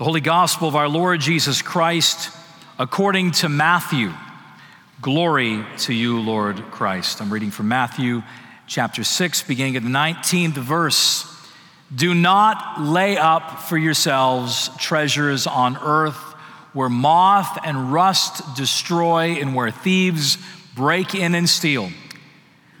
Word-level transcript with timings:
The 0.00 0.04
Holy 0.04 0.22
Gospel 0.22 0.66
of 0.66 0.76
our 0.76 0.88
Lord 0.88 1.20
Jesus 1.20 1.60
Christ 1.60 2.34
according 2.78 3.32
to 3.32 3.50
Matthew. 3.50 4.14
Glory 5.02 5.62
to 5.80 5.92
you, 5.92 6.20
Lord 6.20 6.56
Christ. 6.70 7.20
I'm 7.20 7.30
reading 7.30 7.50
from 7.50 7.68
Matthew 7.68 8.22
chapter 8.66 9.04
6, 9.04 9.42
beginning 9.42 9.76
at 9.76 9.82
the 9.82 9.90
19th 9.90 10.54
verse. 10.54 11.26
Do 11.94 12.14
not 12.14 12.80
lay 12.80 13.18
up 13.18 13.60
for 13.60 13.76
yourselves 13.76 14.70
treasures 14.78 15.46
on 15.46 15.76
earth 15.76 16.16
where 16.72 16.88
moth 16.88 17.58
and 17.62 17.92
rust 17.92 18.56
destroy 18.56 19.32
and 19.32 19.54
where 19.54 19.70
thieves 19.70 20.38
break 20.74 21.14
in 21.14 21.34
and 21.34 21.46
steal. 21.46 21.90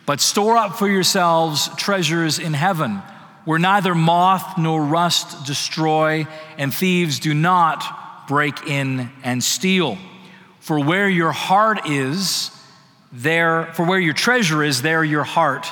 But 0.06 0.22
store 0.22 0.56
up 0.56 0.76
for 0.76 0.88
yourselves 0.88 1.68
treasures 1.76 2.38
in 2.38 2.54
heaven 2.54 3.02
where 3.50 3.58
neither 3.58 3.96
moth 3.96 4.56
nor 4.58 4.80
rust 4.80 5.44
destroy 5.44 6.24
and 6.56 6.72
thieves 6.72 7.18
do 7.18 7.34
not 7.34 8.28
break 8.28 8.64
in 8.68 9.10
and 9.24 9.42
steal. 9.42 9.98
For 10.60 10.78
where 10.78 11.08
your 11.08 11.32
heart 11.32 11.88
is, 11.88 12.52
there, 13.10 13.64
for 13.74 13.84
where 13.84 13.98
your 13.98 14.14
treasure 14.14 14.62
is, 14.62 14.82
there 14.82 15.02
your 15.02 15.24
heart 15.24 15.66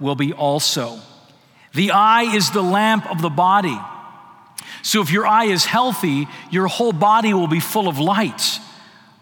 will 0.00 0.16
be 0.16 0.32
also. 0.32 0.98
The 1.72 1.92
eye 1.92 2.34
is 2.34 2.50
the 2.50 2.64
lamp 2.64 3.08
of 3.08 3.22
the 3.22 3.30
body. 3.30 3.78
So 4.82 5.00
if 5.00 5.12
your 5.12 5.24
eye 5.24 5.44
is 5.44 5.64
healthy, 5.64 6.26
your 6.50 6.66
whole 6.66 6.92
body 6.92 7.32
will 7.32 7.46
be 7.46 7.60
full 7.60 7.86
of 7.86 8.00
light. 8.00 8.58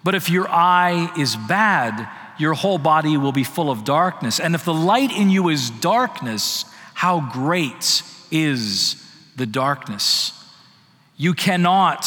But 0.03 0.15
if 0.15 0.31
your 0.31 0.49
eye 0.49 1.13
is 1.19 1.37
bad, 1.37 2.09
your 2.39 2.55
whole 2.55 2.79
body 2.79 3.19
will 3.19 3.33
be 3.33 3.45
full 3.45 3.71
of 3.71 3.85
darkness. 3.85 4.41
And 4.41 4.55
if 4.55 4.65
the 4.65 4.73
light 4.73 5.13
in 5.13 5.29
you 5.29 5.51
is 5.51 5.69
darkness, 5.69 6.65
how 6.99 7.21
great 7.21 8.03
is 8.33 9.01
the 9.37 9.47
darkness? 9.47 10.33
You 11.17 11.33
cannot 11.33 12.05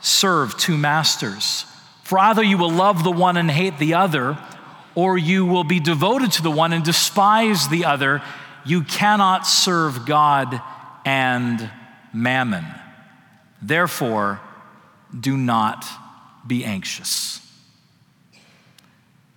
serve 0.00 0.58
two 0.58 0.76
masters. 0.76 1.64
For 2.02 2.18
either 2.18 2.42
you 2.42 2.58
will 2.58 2.72
love 2.72 3.04
the 3.04 3.12
one 3.12 3.36
and 3.36 3.48
hate 3.48 3.78
the 3.78 3.94
other, 3.94 4.36
or 4.96 5.16
you 5.16 5.46
will 5.46 5.62
be 5.62 5.78
devoted 5.78 6.32
to 6.32 6.42
the 6.42 6.50
one 6.50 6.72
and 6.72 6.84
despise 6.84 7.68
the 7.68 7.84
other. 7.84 8.20
You 8.64 8.82
cannot 8.82 9.46
serve 9.46 10.06
God 10.06 10.60
and 11.04 11.70
mammon. 12.12 12.64
Therefore, 13.62 14.40
do 15.16 15.36
not 15.36 15.86
be 16.44 16.64
anxious. 16.64 17.40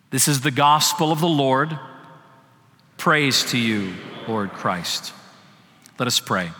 This 0.10 0.28
is 0.28 0.42
the 0.42 0.50
gospel 0.50 1.12
of 1.12 1.20
the 1.20 1.28
Lord. 1.28 1.78
Praise 2.98 3.44
to 3.52 3.58
you, 3.60 3.94
Lord 4.30 4.52
Christ. 4.52 5.12
Let 5.98 6.08
us 6.08 6.20
pray. 6.20 6.52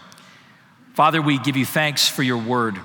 Father, 0.96 1.22
we 1.22 1.38
give 1.38 1.56
you 1.56 1.66
thanks 1.66 2.10
for 2.10 2.24
your 2.24 2.40
word. 2.40 2.78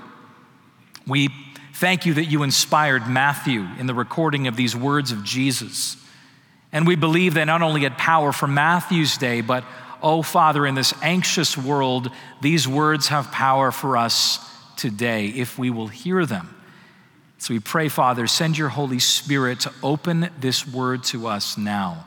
We 1.07 1.29
thank 1.73 2.05
you 2.05 2.13
that 2.13 2.25
you 2.25 2.43
inspired 2.43 3.07
Matthew 3.07 3.65
in 3.79 3.87
the 3.87 3.95
recording 3.95 4.47
of 4.47 4.55
these 4.55 4.75
words 4.75 5.11
of 5.11 5.23
Jesus. 5.23 5.97
And 6.71 6.85
we 6.85 6.95
believe 6.95 7.33
they 7.33 7.43
not 7.45 7.63
only 7.63 7.81
had 7.81 7.97
power 7.97 8.31
for 8.31 8.47
Matthew's 8.47 9.17
day, 9.17 9.41
but, 9.41 9.63
oh 10.01 10.21
Father, 10.21 10.65
in 10.65 10.75
this 10.75 10.93
anxious 11.01 11.57
world, 11.57 12.11
these 12.41 12.67
words 12.67 13.07
have 13.07 13.31
power 13.31 13.71
for 13.71 13.97
us 13.97 14.39
today 14.77 15.27
if 15.27 15.57
we 15.57 15.71
will 15.71 15.87
hear 15.87 16.25
them. 16.25 16.55
So 17.39 17.53
we 17.53 17.59
pray, 17.59 17.89
Father, 17.89 18.27
send 18.27 18.57
your 18.57 18.69
Holy 18.69 18.99
Spirit 18.99 19.61
to 19.61 19.73
open 19.83 20.29
this 20.39 20.67
word 20.67 21.03
to 21.05 21.27
us 21.27 21.57
now, 21.57 22.05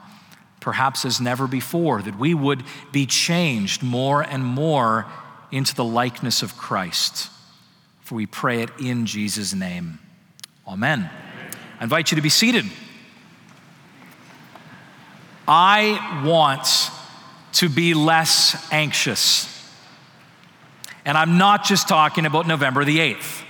perhaps 0.69 1.06
as 1.06 1.19
never 1.19 1.47
before, 1.47 2.02
that 2.02 2.19
we 2.19 2.34
would 2.34 2.62
be 2.92 3.06
changed 3.06 3.83
more 3.83 4.20
and 4.20 4.44
more 4.44 5.06
into 5.50 5.74
the 5.74 5.83
likeness 5.83 6.42
of 6.42 6.58
Christ. 6.58 7.30
For 8.02 8.17
we 8.17 8.27
pray 8.27 8.61
it 8.61 8.68
in 8.78 9.07
Jesus' 9.07 9.55
name. 9.55 9.98
Amen. 10.67 11.08
I 11.80 11.83
invite 11.83 12.11
you 12.11 12.17
to 12.17 12.20
be 12.20 12.28
seated. 12.28 12.67
I 15.48 16.23
want 16.27 16.90
to 17.52 17.70
be 17.70 17.95
less 17.95 18.70
anxious. 18.70 19.48
And 21.07 21.17
I'm 21.17 21.39
not 21.39 21.64
just 21.64 21.89
talking 21.89 22.27
about 22.27 22.46
November 22.46 22.84
the 22.84 22.98
8th. 22.98 23.42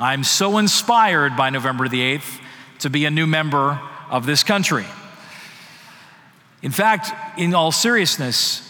I'm 0.00 0.24
so 0.24 0.58
inspired 0.58 1.36
by 1.36 1.50
November 1.50 1.86
the 1.86 2.00
8th 2.18 2.40
to 2.80 2.90
be 2.90 3.04
a 3.04 3.10
new 3.12 3.28
member 3.28 3.80
of 4.10 4.26
this 4.26 4.42
country. 4.42 4.84
In 6.62 6.72
fact, 6.72 7.38
in 7.38 7.54
all 7.54 7.72
seriousness, 7.72 8.62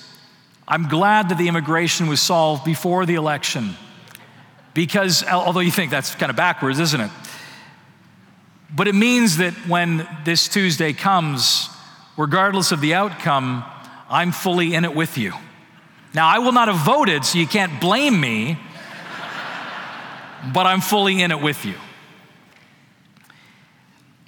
I'm 0.68 0.88
glad 0.88 1.28
that 1.28 1.38
the 1.38 1.48
immigration 1.48 2.08
was 2.08 2.20
solved 2.20 2.64
before 2.64 3.06
the 3.06 3.14
election 3.14 3.76
because, 4.74 5.24
although 5.24 5.60
you 5.60 5.70
think 5.70 5.90
that's 5.90 6.14
kind 6.14 6.28
of 6.28 6.36
backwards, 6.36 6.78
isn't 6.80 7.00
it? 7.00 7.10
But 8.74 8.88
it 8.88 8.94
means 8.94 9.38
that 9.38 9.54
when 9.68 10.06
this 10.24 10.48
Tuesday 10.48 10.92
comes, 10.92 11.70
regardless 12.16 12.72
of 12.72 12.80
the 12.80 12.94
outcome, 12.94 13.64
I'm 14.10 14.32
fully 14.32 14.74
in 14.74 14.84
it 14.84 14.94
with 14.94 15.16
you. 15.16 15.32
Now, 16.12 16.26
I 16.28 16.40
will 16.40 16.52
not 16.52 16.68
have 16.68 16.84
voted, 16.84 17.24
so 17.24 17.38
you 17.38 17.46
can't 17.46 17.80
blame 17.80 18.20
me, 18.20 18.58
but 20.52 20.66
I'm 20.66 20.80
fully 20.80 21.22
in 21.22 21.30
it 21.30 21.40
with 21.40 21.64
you. 21.64 21.74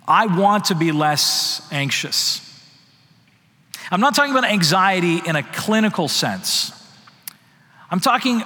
I 0.09 0.27
want 0.27 0.65
to 0.67 0.75
be 0.75 0.91
less 0.91 1.61
anxious. 1.71 2.41
I'm 3.91 4.01
not 4.01 4.15
talking 4.15 4.33
about 4.33 4.51
anxiety 4.51 5.19
in 5.19 5.37
a 5.37 5.43
clinical 5.43 6.09
sense. 6.09 6.73
I'm 7.91 8.01
talking 8.01 8.43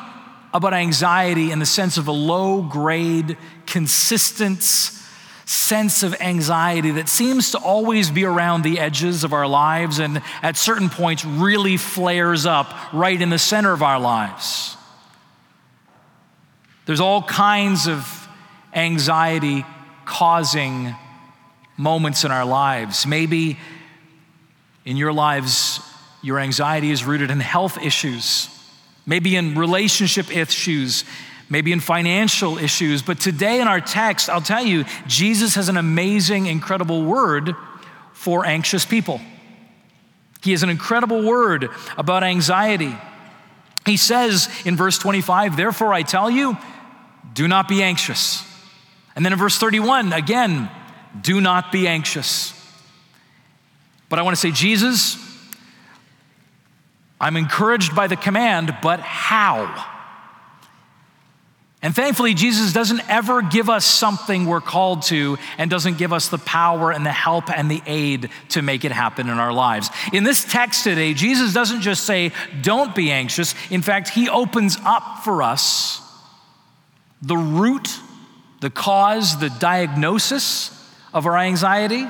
about 0.52 0.74
anxiety 0.74 1.52
in 1.52 1.60
the 1.60 1.66
sense 1.66 1.98
of 1.98 2.08
a 2.08 2.12
low 2.12 2.62
grade, 2.62 3.36
consistent 3.66 4.62
sense 4.62 6.02
of 6.02 6.20
anxiety 6.20 6.90
that 6.92 7.08
seems 7.08 7.52
to 7.52 7.58
always 7.58 8.10
be 8.10 8.24
around 8.24 8.62
the 8.62 8.80
edges 8.80 9.22
of 9.22 9.32
our 9.32 9.46
lives 9.46 10.00
and 10.00 10.20
at 10.42 10.56
certain 10.56 10.88
points 10.88 11.24
really 11.24 11.76
flares 11.76 12.44
up 12.44 12.92
right 12.92 13.20
in 13.20 13.30
the 13.30 13.38
center 13.38 13.72
of 13.72 13.82
our 13.82 14.00
lives. 14.00 14.76
There's 16.86 17.00
all 17.00 17.22
kinds 17.22 17.86
of 17.86 18.28
anxiety 18.74 19.64
causing 20.04 20.94
moments 21.82 22.24
in 22.24 22.30
our 22.30 22.44
lives. 22.44 23.06
Maybe 23.06 23.58
in 24.84 24.96
your 24.96 25.12
lives, 25.12 25.80
your 26.22 26.38
anxiety 26.38 26.90
is 26.90 27.04
rooted 27.04 27.30
in 27.30 27.40
health 27.40 27.78
issues, 27.82 28.48
maybe 29.04 29.36
in 29.36 29.54
relationship 29.56 30.34
issues, 30.34 31.04
maybe 31.50 31.72
in 31.72 31.80
financial 31.80 32.58
issues. 32.58 33.02
But 33.02 33.20
today 33.20 33.60
in 33.60 33.68
our 33.68 33.80
text, 33.80 34.30
I'll 34.30 34.40
tell 34.40 34.64
you, 34.64 34.84
Jesus 35.06 35.54
has 35.56 35.68
an 35.68 35.76
amazing, 35.76 36.46
incredible 36.46 37.04
word 37.04 37.54
for 38.12 38.46
anxious 38.46 38.86
people. 38.86 39.20
He 40.42 40.52
has 40.52 40.62
an 40.62 40.70
incredible 40.70 41.24
word 41.24 41.68
about 41.96 42.24
anxiety. 42.24 42.96
He 43.84 43.96
says 43.96 44.48
in 44.64 44.76
verse 44.76 44.98
25, 44.98 45.56
Therefore 45.56 45.92
I 45.92 46.02
tell 46.02 46.30
you, 46.30 46.56
do 47.34 47.48
not 47.48 47.68
be 47.68 47.82
anxious. 47.82 48.44
And 49.14 49.24
then 49.24 49.32
in 49.32 49.38
verse 49.38 49.58
31, 49.58 50.12
again, 50.12 50.70
do 51.20 51.40
not 51.40 51.72
be 51.72 51.86
anxious. 51.86 52.58
But 54.08 54.18
I 54.18 54.22
want 54.22 54.36
to 54.36 54.40
say, 54.40 54.50
Jesus, 54.50 55.16
I'm 57.20 57.36
encouraged 57.36 57.94
by 57.94 58.08
the 58.08 58.16
command, 58.16 58.76
but 58.82 59.00
how? 59.00 59.88
And 61.80 61.94
thankfully, 61.94 62.34
Jesus 62.34 62.72
doesn't 62.72 63.08
ever 63.08 63.42
give 63.42 63.68
us 63.68 63.84
something 63.84 64.46
we're 64.46 64.60
called 64.60 65.02
to 65.04 65.38
and 65.58 65.70
doesn't 65.70 65.98
give 65.98 66.12
us 66.12 66.28
the 66.28 66.38
power 66.38 66.92
and 66.92 67.06
the 67.06 67.12
help 67.12 67.50
and 67.50 67.70
the 67.70 67.82
aid 67.86 68.30
to 68.50 68.62
make 68.62 68.84
it 68.84 68.92
happen 68.92 69.28
in 69.28 69.38
our 69.38 69.52
lives. 69.52 69.90
In 70.12 70.24
this 70.24 70.44
text 70.44 70.84
today, 70.84 71.14
Jesus 71.14 71.52
doesn't 71.52 71.80
just 71.80 72.04
say, 72.04 72.32
don't 72.60 72.94
be 72.94 73.10
anxious. 73.10 73.54
In 73.70 73.82
fact, 73.82 74.10
he 74.10 74.28
opens 74.28 74.76
up 74.84 75.24
for 75.24 75.42
us 75.42 76.00
the 77.20 77.36
root, 77.36 77.88
the 78.60 78.70
cause, 78.70 79.38
the 79.38 79.50
diagnosis 79.50 80.81
of 81.12 81.26
our 81.26 81.36
anxiety, 81.38 82.06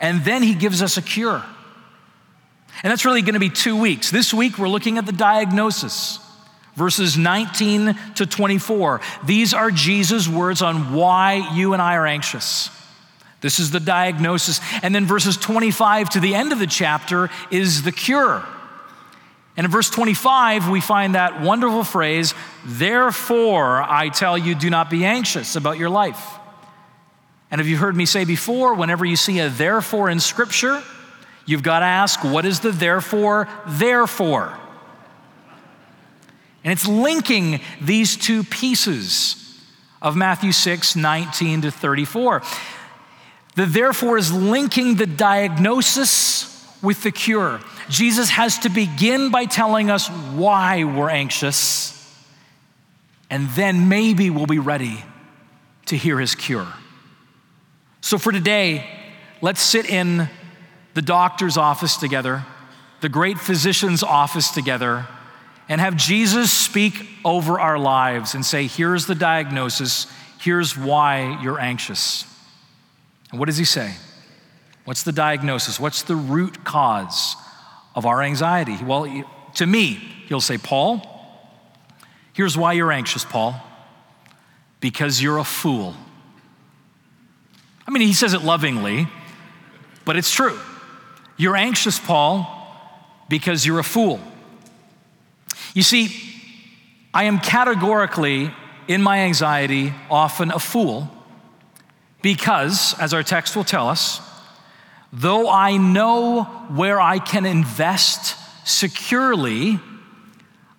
and 0.00 0.24
then 0.24 0.42
he 0.42 0.54
gives 0.54 0.82
us 0.82 0.96
a 0.96 1.02
cure. 1.02 1.44
And 2.82 2.90
that's 2.90 3.04
really 3.04 3.22
going 3.22 3.34
to 3.34 3.40
be 3.40 3.50
two 3.50 3.80
weeks. 3.80 4.10
This 4.10 4.34
week, 4.34 4.58
we're 4.58 4.68
looking 4.68 4.98
at 4.98 5.06
the 5.06 5.12
diagnosis 5.12 6.18
verses 6.76 7.16
19 7.16 7.96
to 8.16 8.26
24. 8.26 9.00
These 9.24 9.54
are 9.54 9.70
Jesus' 9.70 10.28
words 10.28 10.62
on 10.62 10.92
why 10.92 11.54
you 11.54 11.72
and 11.72 11.80
I 11.80 11.94
are 11.96 12.06
anxious. 12.06 12.70
This 13.40 13.58
is 13.58 13.70
the 13.70 13.80
diagnosis. 13.80 14.60
And 14.82 14.94
then 14.94 15.06
verses 15.06 15.36
25 15.36 16.10
to 16.10 16.20
the 16.20 16.34
end 16.34 16.52
of 16.52 16.58
the 16.58 16.66
chapter 16.66 17.30
is 17.50 17.82
the 17.82 17.92
cure. 17.92 18.44
And 19.56 19.64
in 19.64 19.70
verse 19.70 19.90
25, 19.90 20.68
we 20.68 20.80
find 20.80 21.14
that 21.14 21.40
wonderful 21.40 21.84
phrase, 21.84 22.34
therefore 22.64 23.82
I 23.82 24.08
tell 24.08 24.36
you, 24.36 24.54
do 24.54 24.68
not 24.68 24.90
be 24.90 25.04
anxious 25.04 25.54
about 25.54 25.78
your 25.78 25.90
life. 25.90 26.38
And 27.54 27.60
have 27.60 27.68
you 27.68 27.76
heard 27.76 27.94
me 27.94 28.04
say 28.04 28.24
before, 28.24 28.74
whenever 28.74 29.04
you 29.04 29.14
see 29.14 29.38
a 29.38 29.48
therefore 29.48 30.10
in 30.10 30.18
Scripture, 30.18 30.82
you've 31.46 31.62
got 31.62 31.78
to 31.78 31.84
ask, 31.84 32.24
what 32.24 32.44
is 32.44 32.58
the 32.58 32.72
therefore, 32.72 33.46
therefore? 33.64 34.58
And 36.64 36.72
it's 36.72 36.88
linking 36.88 37.60
these 37.80 38.16
two 38.16 38.42
pieces 38.42 39.56
of 40.02 40.16
Matthew 40.16 40.50
6 40.50 40.96
19 40.96 41.62
to 41.62 41.70
34. 41.70 42.42
The 43.54 43.66
therefore 43.66 44.18
is 44.18 44.32
linking 44.32 44.96
the 44.96 45.06
diagnosis 45.06 46.76
with 46.82 47.04
the 47.04 47.12
cure. 47.12 47.60
Jesus 47.88 48.30
has 48.30 48.58
to 48.58 48.68
begin 48.68 49.30
by 49.30 49.44
telling 49.44 49.90
us 49.92 50.08
why 50.08 50.82
we're 50.82 51.08
anxious, 51.08 52.20
and 53.30 53.48
then 53.50 53.88
maybe 53.88 54.28
we'll 54.28 54.46
be 54.46 54.58
ready 54.58 55.04
to 55.86 55.96
hear 55.96 56.18
his 56.18 56.34
cure. 56.34 56.66
So 58.04 58.18
for 58.18 58.32
today, 58.32 58.86
let's 59.40 59.62
sit 59.62 59.88
in 59.88 60.28
the 60.92 61.00
doctor's 61.00 61.56
office 61.56 61.96
together, 61.96 62.44
the 63.00 63.08
great 63.08 63.38
physician's 63.38 64.02
office 64.02 64.50
together, 64.50 65.06
and 65.70 65.80
have 65.80 65.96
Jesus 65.96 66.52
speak 66.52 67.08
over 67.24 67.58
our 67.58 67.78
lives 67.78 68.34
and 68.34 68.44
say, 68.44 68.66
Here's 68.66 69.06
the 69.06 69.14
diagnosis, 69.14 70.06
here's 70.38 70.76
why 70.76 71.40
you're 71.42 71.58
anxious. 71.58 72.26
And 73.30 73.40
what 73.40 73.46
does 73.46 73.56
he 73.56 73.64
say? 73.64 73.94
What's 74.84 75.02
the 75.02 75.10
diagnosis? 75.10 75.80
What's 75.80 76.02
the 76.02 76.14
root 76.14 76.62
cause 76.62 77.36
of 77.94 78.04
our 78.04 78.20
anxiety? 78.20 78.76
Well, 78.84 79.24
to 79.54 79.66
me, 79.66 79.94
he'll 80.28 80.42
say, 80.42 80.58
Paul, 80.58 81.00
here's 82.34 82.54
why 82.54 82.74
you're 82.74 82.92
anxious, 82.92 83.24
Paul. 83.24 83.58
Because 84.80 85.22
you're 85.22 85.38
a 85.38 85.44
fool. 85.44 85.94
I 87.86 87.90
mean, 87.90 88.06
he 88.06 88.12
says 88.12 88.32
it 88.32 88.42
lovingly, 88.42 89.08
but 90.04 90.16
it's 90.16 90.32
true. 90.32 90.58
You're 91.36 91.56
anxious, 91.56 91.98
Paul, 91.98 92.46
because 93.28 93.66
you're 93.66 93.80
a 93.80 93.84
fool. 93.84 94.20
You 95.74 95.82
see, 95.82 96.14
I 97.12 97.24
am 97.24 97.38
categorically, 97.38 98.52
in 98.88 99.02
my 99.02 99.20
anxiety, 99.20 99.92
often 100.10 100.50
a 100.50 100.58
fool 100.58 101.10
because, 102.22 102.98
as 102.98 103.12
our 103.12 103.22
text 103.22 103.54
will 103.54 103.64
tell 103.64 103.88
us, 103.88 104.20
though 105.12 105.48
I 105.48 105.76
know 105.76 106.44
where 106.70 107.00
I 107.00 107.18
can 107.18 107.44
invest 107.44 108.36
securely, 108.66 109.78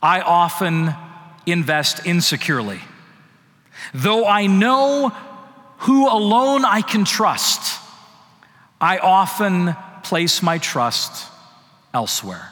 I 0.01 0.21
often 0.21 0.95
invest 1.45 2.05
insecurely. 2.05 2.79
Though 3.93 4.25
I 4.25 4.47
know 4.47 5.15
who 5.85 6.09
alone 6.09 6.65
I 6.65 6.81
can 6.81 7.05
trust, 7.05 7.79
I 8.81 8.97
often 8.97 9.75
place 10.03 10.41
my 10.41 10.57
trust 10.57 11.29
elsewhere. 11.93 12.51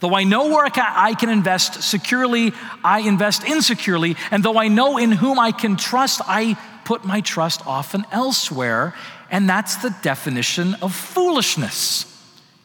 Though 0.00 0.14
I 0.14 0.24
know 0.24 0.48
where 0.48 0.68
I 0.74 1.14
can 1.14 1.28
invest 1.28 1.82
securely, 1.82 2.52
I 2.82 3.00
invest 3.00 3.44
insecurely. 3.44 4.16
And 4.30 4.42
though 4.42 4.56
I 4.56 4.68
know 4.68 4.98
in 4.98 5.12
whom 5.12 5.38
I 5.38 5.52
can 5.52 5.76
trust, 5.76 6.20
I 6.26 6.56
put 6.84 7.04
my 7.04 7.20
trust 7.20 7.66
often 7.66 8.04
elsewhere. 8.10 8.94
And 9.30 9.48
that's 9.48 9.76
the 9.76 9.94
definition 10.02 10.74
of 10.82 10.94
foolishness. 10.94 12.06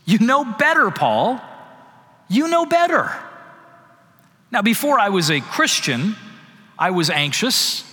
You 0.06 0.19
know 0.19 0.45
better, 0.45 0.89
Paul. 0.89 1.42
You 2.27 2.48
know 2.48 2.65
better. 2.65 3.12
Now, 4.51 4.62
before 4.62 5.00
I 5.00 5.10
was 5.10 5.30
a 5.30 5.42
Christian, 5.42 6.15
I 6.80 6.92
was 6.92 7.10
anxious, 7.10 7.83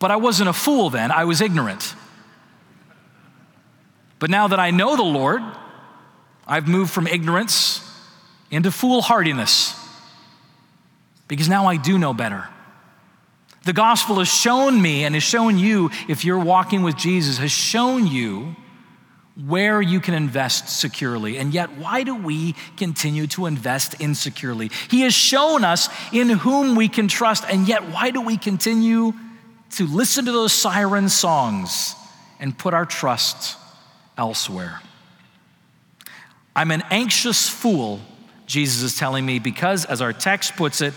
but 0.00 0.10
I 0.10 0.16
wasn't 0.16 0.48
a 0.48 0.52
fool 0.52 0.90
then, 0.90 1.12
I 1.12 1.24
was 1.24 1.40
ignorant. 1.40 1.94
But 4.18 4.30
now 4.30 4.48
that 4.48 4.58
I 4.58 4.72
know 4.72 4.96
the 4.96 5.02
Lord, 5.02 5.42
I've 6.46 6.66
moved 6.66 6.90
from 6.90 7.06
ignorance 7.06 7.80
into 8.50 8.70
foolhardiness 8.70 9.76
because 11.28 11.48
now 11.48 11.66
I 11.66 11.76
do 11.76 11.96
know 11.96 12.12
better. 12.12 12.48
The 13.64 13.72
gospel 13.72 14.16
has 14.16 14.28
shown 14.28 14.80
me 14.80 15.04
and 15.04 15.14
has 15.14 15.22
shown 15.22 15.58
you, 15.58 15.90
if 16.08 16.24
you're 16.24 16.38
walking 16.38 16.82
with 16.82 16.96
Jesus, 16.96 17.38
has 17.38 17.52
shown 17.52 18.06
you 18.06 18.56
where 19.46 19.80
you 19.80 20.00
can 20.00 20.14
invest 20.14 20.68
securely. 20.68 21.38
And 21.38 21.54
yet, 21.54 21.76
why 21.76 22.02
do 22.02 22.14
we 22.14 22.54
continue 22.76 23.26
to 23.28 23.46
invest 23.46 24.00
insecurely? 24.00 24.70
He 24.90 25.02
has 25.02 25.14
shown 25.14 25.62
us 25.62 25.88
in 26.12 26.30
whom 26.30 26.74
we 26.74 26.88
can 26.88 27.06
trust, 27.06 27.44
and 27.48 27.68
yet, 27.68 27.90
why 27.90 28.10
do 28.10 28.22
we 28.22 28.36
continue 28.36 29.12
to 29.70 29.86
listen 29.86 30.24
to 30.24 30.32
those 30.32 30.52
siren 30.52 31.08
songs 31.08 31.94
and 32.38 32.56
put 32.56 32.74
our 32.74 32.86
trust 32.86 33.56
elsewhere? 34.18 34.80
I'm 36.54 36.70
an 36.70 36.82
anxious 36.90 37.48
fool, 37.48 38.00
Jesus 38.46 38.82
is 38.82 38.98
telling 38.98 39.24
me, 39.24 39.38
because, 39.38 39.84
as 39.84 40.02
our 40.02 40.12
text 40.12 40.56
puts 40.56 40.80
it, 40.80 40.92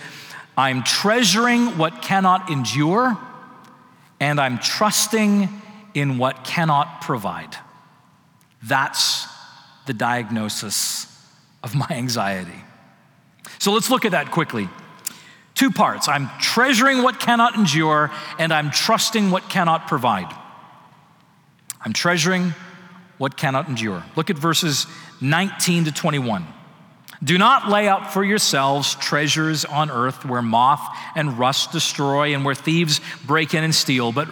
I'm 0.57 0.83
treasuring 0.83 1.77
what 1.77 2.01
cannot 2.01 2.49
endure, 2.49 3.17
and 4.19 4.39
I'm 4.39 4.57
trusting 4.57 5.49
in 5.93 6.17
what 6.17 6.43
cannot 6.43 7.01
provide. 7.01 7.55
That's 8.63 9.27
the 9.85 9.93
diagnosis 9.93 11.07
of 11.63 11.75
my 11.75 11.87
anxiety. 11.89 12.63
So 13.59 13.71
let's 13.73 13.89
look 13.89 14.05
at 14.05 14.11
that 14.11 14.31
quickly. 14.31 14.69
Two 15.55 15.71
parts 15.71 16.07
I'm 16.07 16.29
treasuring 16.39 17.03
what 17.03 17.19
cannot 17.19 17.55
endure, 17.55 18.11
and 18.39 18.51
I'm 18.51 18.71
trusting 18.71 19.31
what 19.31 19.49
cannot 19.49 19.87
provide. 19.87 20.33
I'm 21.81 21.93
treasuring 21.93 22.53
what 23.17 23.37
cannot 23.37 23.67
endure. 23.67 24.03
Look 24.15 24.29
at 24.29 24.37
verses 24.37 24.87
19 25.21 25.85
to 25.85 25.91
21. 25.91 26.45
Do 27.23 27.37
not 27.37 27.69
lay 27.69 27.87
up 27.87 28.11
for 28.11 28.23
yourselves 28.23 28.95
treasures 28.95 29.63
on 29.63 29.89
earth 29.89 30.25
where 30.25 30.41
moth 30.41 30.81
and 31.15 31.37
rust 31.39 31.71
destroy 31.71 32.33
and 32.33 32.43
where 32.43 32.55
thieves 32.55 32.99
break 33.25 33.53
in 33.53 33.63
and 33.63 33.73
steal, 33.73 34.11
but 34.11 34.27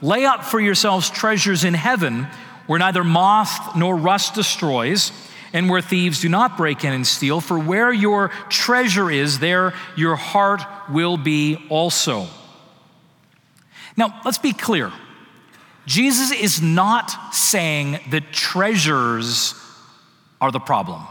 lay 0.00 0.24
up 0.24 0.44
for 0.44 0.60
yourselves 0.60 1.10
treasures 1.10 1.64
in 1.64 1.74
heaven 1.74 2.28
where 2.66 2.78
neither 2.78 3.02
moth 3.02 3.76
nor 3.76 3.96
rust 3.96 4.34
destroys 4.34 5.10
and 5.56 5.70
where 5.70 5.80
thieves 5.80 6.20
do 6.20 6.28
not 6.28 6.58
break 6.58 6.84
in 6.84 6.92
and 6.92 7.06
steal. 7.06 7.40
For 7.40 7.58
where 7.58 7.90
your 7.90 8.28
treasure 8.50 9.10
is, 9.10 9.38
there 9.38 9.72
your 9.96 10.14
heart 10.14 10.60
will 10.90 11.16
be 11.16 11.66
also. 11.70 12.26
Now, 13.96 14.20
let's 14.22 14.36
be 14.36 14.52
clear. 14.52 14.92
Jesus 15.86 16.30
is 16.30 16.60
not 16.60 17.34
saying 17.34 18.00
that 18.10 18.32
treasures 18.32 19.54
are 20.42 20.52
the 20.52 20.60
problem. 20.60 21.02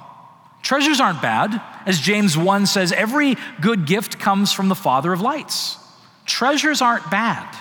Treasures 0.61 0.99
aren't 0.99 1.23
bad. 1.23 1.59
As 1.87 1.99
James 1.99 2.37
1 2.37 2.67
says, 2.67 2.91
every 2.91 3.37
good 3.61 3.87
gift 3.87 4.19
comes 4.19 4.53
from 4.53 4.69
the 4.69 4.75
Father 4.75 5.11
of 5.11 5.21
lights. 5.21 5.79
Treasures 6.27 6.83
aren't 6.83 7.09
bad. 7.09 7.51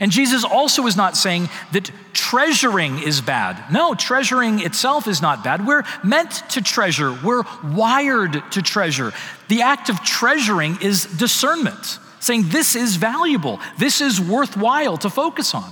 And 0.00 0.12
Jesus 0.12 0.44
also 0.44 0.86
is 0.86 0.96
not 0.96 1.16
saying 1.16 1.48
that 1.72 1.90
treasuring 2.12 3.02
is 3.02 3.20
bad. 3.20 3.72
No, 3.72 3.94
treasuring 3.94 4.60
itself 4.60 5.08
is 5.08 5.20
not 5.20 5.42
bad. 5.42 5.66
We're 5.66 5.82
meant 6.04 6.30
to 6.50 6.62
treasure, 6.62 7.12
we're 7.24 7.42
wired 7.64 8.42
to 8.52 8.62
treasure. 8.62 9.12
The 9.48 9.62
act 9.62 9.88
of 9.88 10.02
treasuring 10.02 10.78
is 10.82 11.04
discernment, 11.04 11.98
saying 12.20 12.48
this 12.48 12.76
is 12.76 12.96
valuable, 12.96 13.58
this 13.78 14.00
is 14.00 14.20
worthwhile 14.20 14.98
to 14.98 15.10
focus 15.10 15.54
on. 15.54 15.70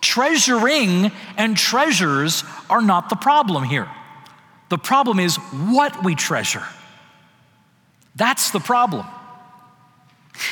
Treasuring 0.00 1.10
and 1.36 1.56
treasures 1.56 2.44
are 2.68 2.82
not 2.82 3.08
the 3.08 3.16
problem 3.16 3.64
here. 3.64 3.88
The 4.68 4.78
problem 4.78 5.18
is 5.18 5.36
what 5.36 6.04
we 6.04 6.14
treasure. 6.14 6.62
That's 8.14 8.50
the 8.50 8.60
problem. 8.60 9.06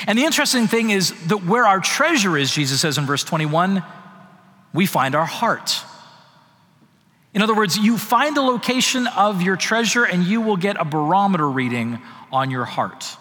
And 0.07 0.19
the 0.19 0.25
interesting 0.25 0.67
thing 0.67 0.91
is 0.91 1.13
that 1.27 1.45
where 1.45 1.67
our 1.67 1.81
treasure 1.81 2.37
is, 2.37 2.53
Jesus 2.53 2.81
says 2.81 2.99
in 2.99 3.07
verse 3.07 3.25
21, 3.25 3.83
we 4.73 4.87
find 4.87 5.15
our 5.15 5.27
heart. 5.27 5.77
In 7.35 7.43
other 7.43 7.55
words, 7.55 7.79
you 7.79 7.99
find 7.99 8.37
the 8.37 8.43
location 8.43 9.07
of 9.07 9.43
your 9.43 9.57
treasure 9.57 10.05
and 10.05 10.25
you 10.25 10.41
will 10.41 10.57
get 10.57 10.77
a 10.79 10.85
barometer 10.85 11.49
reading 11.49 11.99
on 12.31 12.51
your 12.51 12.65
heart. 12.65 13.17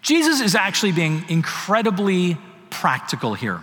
Jesus 0.00 0.40
is 0.40 0.54
actually 0.54 0.92
being 0.92 1.24
incredibly 1.28 2.38
practical 2.70 3.34
here. 3.34 3.60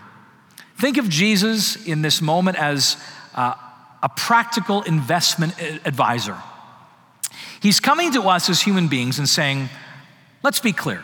Think 0.77 0.97
of 0.97 1.09
Jesus 1.09 1.87
in 1.87 2.01
this 2.01 2.21
moment 2.21 2.57
as 2.57 2.97
uh, 3.33 3.55
a 4.03 4.09
practical 4.09 4.81
investment 4.83 5.59
advisor. 5.85 6.37
He's 7.61 7.79
coming 7.79 8.13
to 8.13 8.23
us 8.23 8.49
as 8.49 8.61
human 8.61 8.89
beings 8.89 9.17
and 9.17 9.27
saying, 9.27 9.69
let's 10.45 10.59
be 10.59 10.71
clear 10.71 11.03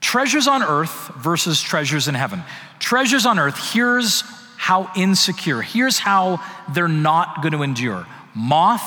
treasures 0.00 0.46
on 0.46 0.62
earth 0.62 1.10
versus 1.16 1.60
treasures 1.60 2.06
in 2.06 2.14
heaven. 2.14 2.42
Treasures 2.78 3.26
on 3.26 3.38
earth, 3.38 3.72
here's 3.72 4.22
how 4.56 4.90
insecure, 4.96 5.60
here's 5.60 5.98
how 5.98 6.40
they're 6.72 6.86
not 6.86 7.42
going 7.42 7.52
to 7.52 7.62
endure 7.62 8.06
moth, 8.34 8.82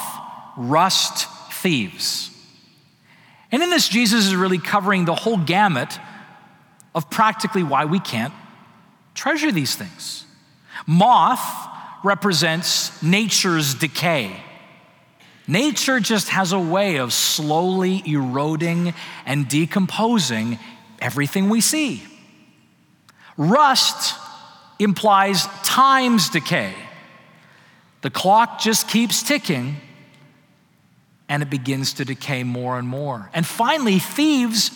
rust, 0.55 1.27
thieves. 1.51 2.29
And 3.51 3.61
in 3.61 3.69
this, 3.69 3.89
Jesus 3.89 4.25
is 4.25 4.35
really 4.35 4.57
covering 4.57 5.03
the 5.03 5.15
whole 5.15 5.35
gamut 5.35 5.99
of 6.95 7.09
practically 7.09 7.63
why 7.63 7.83
we 7.83 7.99
can't 7.99 8.33
treasure 9.13 9.51
these 9.51 9.75
things. 9.75 10.25
Moth 10.87 11.41
represents 12.05 13.03
nature's 13.03 13.73
decay. 13.75 14.41
Nature 15.47 15.99
just 15.99 16.29
has 16.29 16.51
a 16.51 16.59
way 16.59 16.97
of 16.97 17.11
slowly 17.11 18.03
eroding 18.05 18.93
and 19.25 19.47
decomposing 19.47 20.59
everything 20.99 21.49
we 21.49 21.61
see. 21.61 22.03
Rust 23.37 24.15
implies 24.79 25.47
time's 25.63 26.29
decay. 26.29 26.73
The 28.01 28.09
clock 28.09 28.59
just 28.59 28.87
keeps 28.87 29.23
ticking 29.23 29.77
and 31.29 31.41
it 31.41 31.49
begins 31.49 31.93
to 31.93 32.05
decay 32.05 32.43
more 32.43 32.77
and 32.77 32.87
more. 32.87 33.29
And 33.33 33.45
finally, 33.45 33.99
thieves 33.99 34.71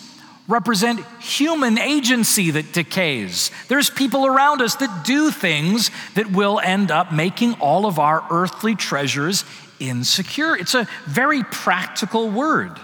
represent 0.48 1.04
human 1.20 1.76
agency 1.76 2.52
that 2.52 2.72
decays. 2.72 3.50
There's 3.68 3.90
people 3.90 4.26
around 4.26 4.62
us 4.62 4.76
that 4.76 5.04
do 5.04 5.30
things 5.30 5.90
that 6.14 6.30
will 6.30 6.60
end 6.60 6.90
up 6.90 7.12
making 7.12 7.54
all 7.54 7.84
of 7.84 7.98
our 7.98 8.24
earthly 8.30 8.74
treasures 8.74 9.44
insecure. 9.80 10.56
It's 10.56 10.74
a 10.74 10.86
very 11.06 11.42
practical 11.42 12.30
word. 12.30 12.78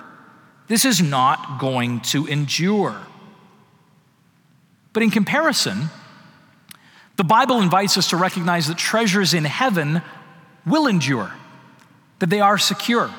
This 0.68 0.84
is 0.84 1.02
not 1.02 1.58
going 1.58 2.00
to 2.00 2.26
endure. 2.26 2.96
But 4.92 5.02
in 5.02 5.10
comparison, 5.10 5.90
the 7.16 7.24
Bible 7.24 7.60
invites 7.60 7.96
us 7.96 8.10
to 8.10 8.16
recognize 8.16 8.68
that 8.68 8.78
treasures 8.78 9.34
in 9.34 9.44
heaven 9.44 10.02
will 10.66 10.86
endure, 10.86 11.32
that 12.18 12.30
they 12.30 12.40
are 12.40 12.58
secure. 12.58 13.10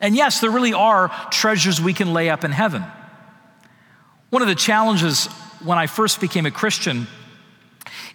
And 0.00 0.14
yes, 0.14 0.40
there 0.40 0.50
really 0.50 0.72
are 0.72 1.10
treasures 1.30 1.80
we 1.80 1.94
can 1.94 2.12
lay 2.12 2.28
up 2.28 2.44
in 2.44 2.52
heaven. 2.52 2.84
One 4.30 4.42
of 4.42 4.48
the 4.48 4.54
challenges 4.54 5.26
when 5.62 5.78
I 5.78 5.86
first 5.86 6.20
became 6.20 6.44
a 6.44 6.50
Christian 6.50 7.06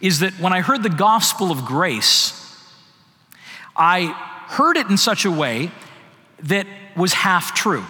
is 0.01 0.19
that 0.19 0.33
when 0.33 0.53
I 0.53 0.61
heard 0.61 0.83
the 0.83 0.89
gospel 0.89 1.51
of 1.51 1.65
grace, 1.65 2.35
I 3.75 4.15
heard 4.49 4.77
it 4.77 4.89
in 4.89 4.97
such 4.97 5.25
a 5.25 5.31
way 5.31 5.71
that 6.43 6.65
was 6.97 7.13
half 7.13 7.53
true. 7.53 7.85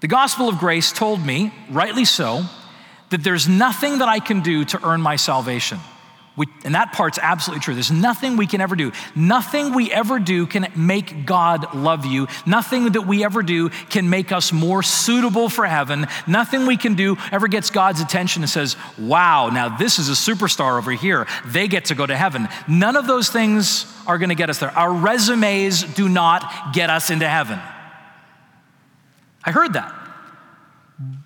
The 0.00 0.08
gospel 0.08 0.50
of 0.50 0.58
grace 0.58 0.92
told 0.92 1.24
me, 1.24 1.52
rightly 1.70 2.04
so, 2.04 2.44
that 3.08 3.24
there's 3.24 3.48
nothing 3.48 3.98
that 3.98 4.08
I 4.08 4.20
can 4.20 4.42
do 4.42 4.66
to 4.66 4.86
earn 4.86 5.00
my 5.00 5.16
salvation. 5.16 5.78
We, 6.36 6.46
and 6.64 6.74
that 6.74 6.92
part's 6.92 7.18
absolutely 7.18 7.62
true. 7.62 7.72
There's 7.72 7.90
nothing 7.90 8.36
we 8.36 8.46
can 8.46 8.60
ever 8.60 8.76
do. 8.76 8.92
Nothing 9.14 9.72
we 9.72 9.90
ever 9.90 10.18
do 10.18 10.46
can 10.46 10.70
make 10.76 11.24
God 11.24 11.74
love 11.74 12.04
you. 12.04 12.28
Nothing 12.44 12.92
that 12.92 13.02
we 13.02 13.24
ever 13.24 13.42
do 13.42 13.70
can 13.70 14.10
make 14.10 14.32
us 14.32 14.52
more 14.52 14.82
suitable 14.82 15.48
for 15.48 15.64
heaven. 15.64 16.06
Nothing 16.26 16.66
we 16.66 16.76
can 16.76 16.94
do 16.94 17.16
ever 17.32 17.48
gets 17.48 17.70
God's 17.70 18.02
attention 18.02 18.42
and 18.42 18.50
says, 18.50 18.76
wow, 18.98 19.48
now 19.48 19.78
this 19.78 19.98
is 19.98 20.10
a 20.10 20.12
superstar 20.12 20.76
over 20.76 20.92
here. 20.92 21.26
They 21.46 21.68
get 21.68 21.86
to 21.86 21.94
go 21.94 22.04
to 22.04 22.16
heaven. 22.16 22.48
None 22.68 22.96
of 22.96 23.06
those 23.06 23.30
things 23.30 23.90
are 24.06 24.18
going 24.18 24.28
to 24.28 24.34
get 24.34 24.50
us 24.50 24.58
there. 24.58 24.70
Our 24.70 24.92
resumes 24.92 25.84
do 25.84 26.06
not 26.06 26.74
get 26.74 26.90
us 26.90 27.08
into 27.08 27.26
heaven. 27.26 27.58
I 29.42 29.52
heard 29.52 29.72
that. 29.72 29.94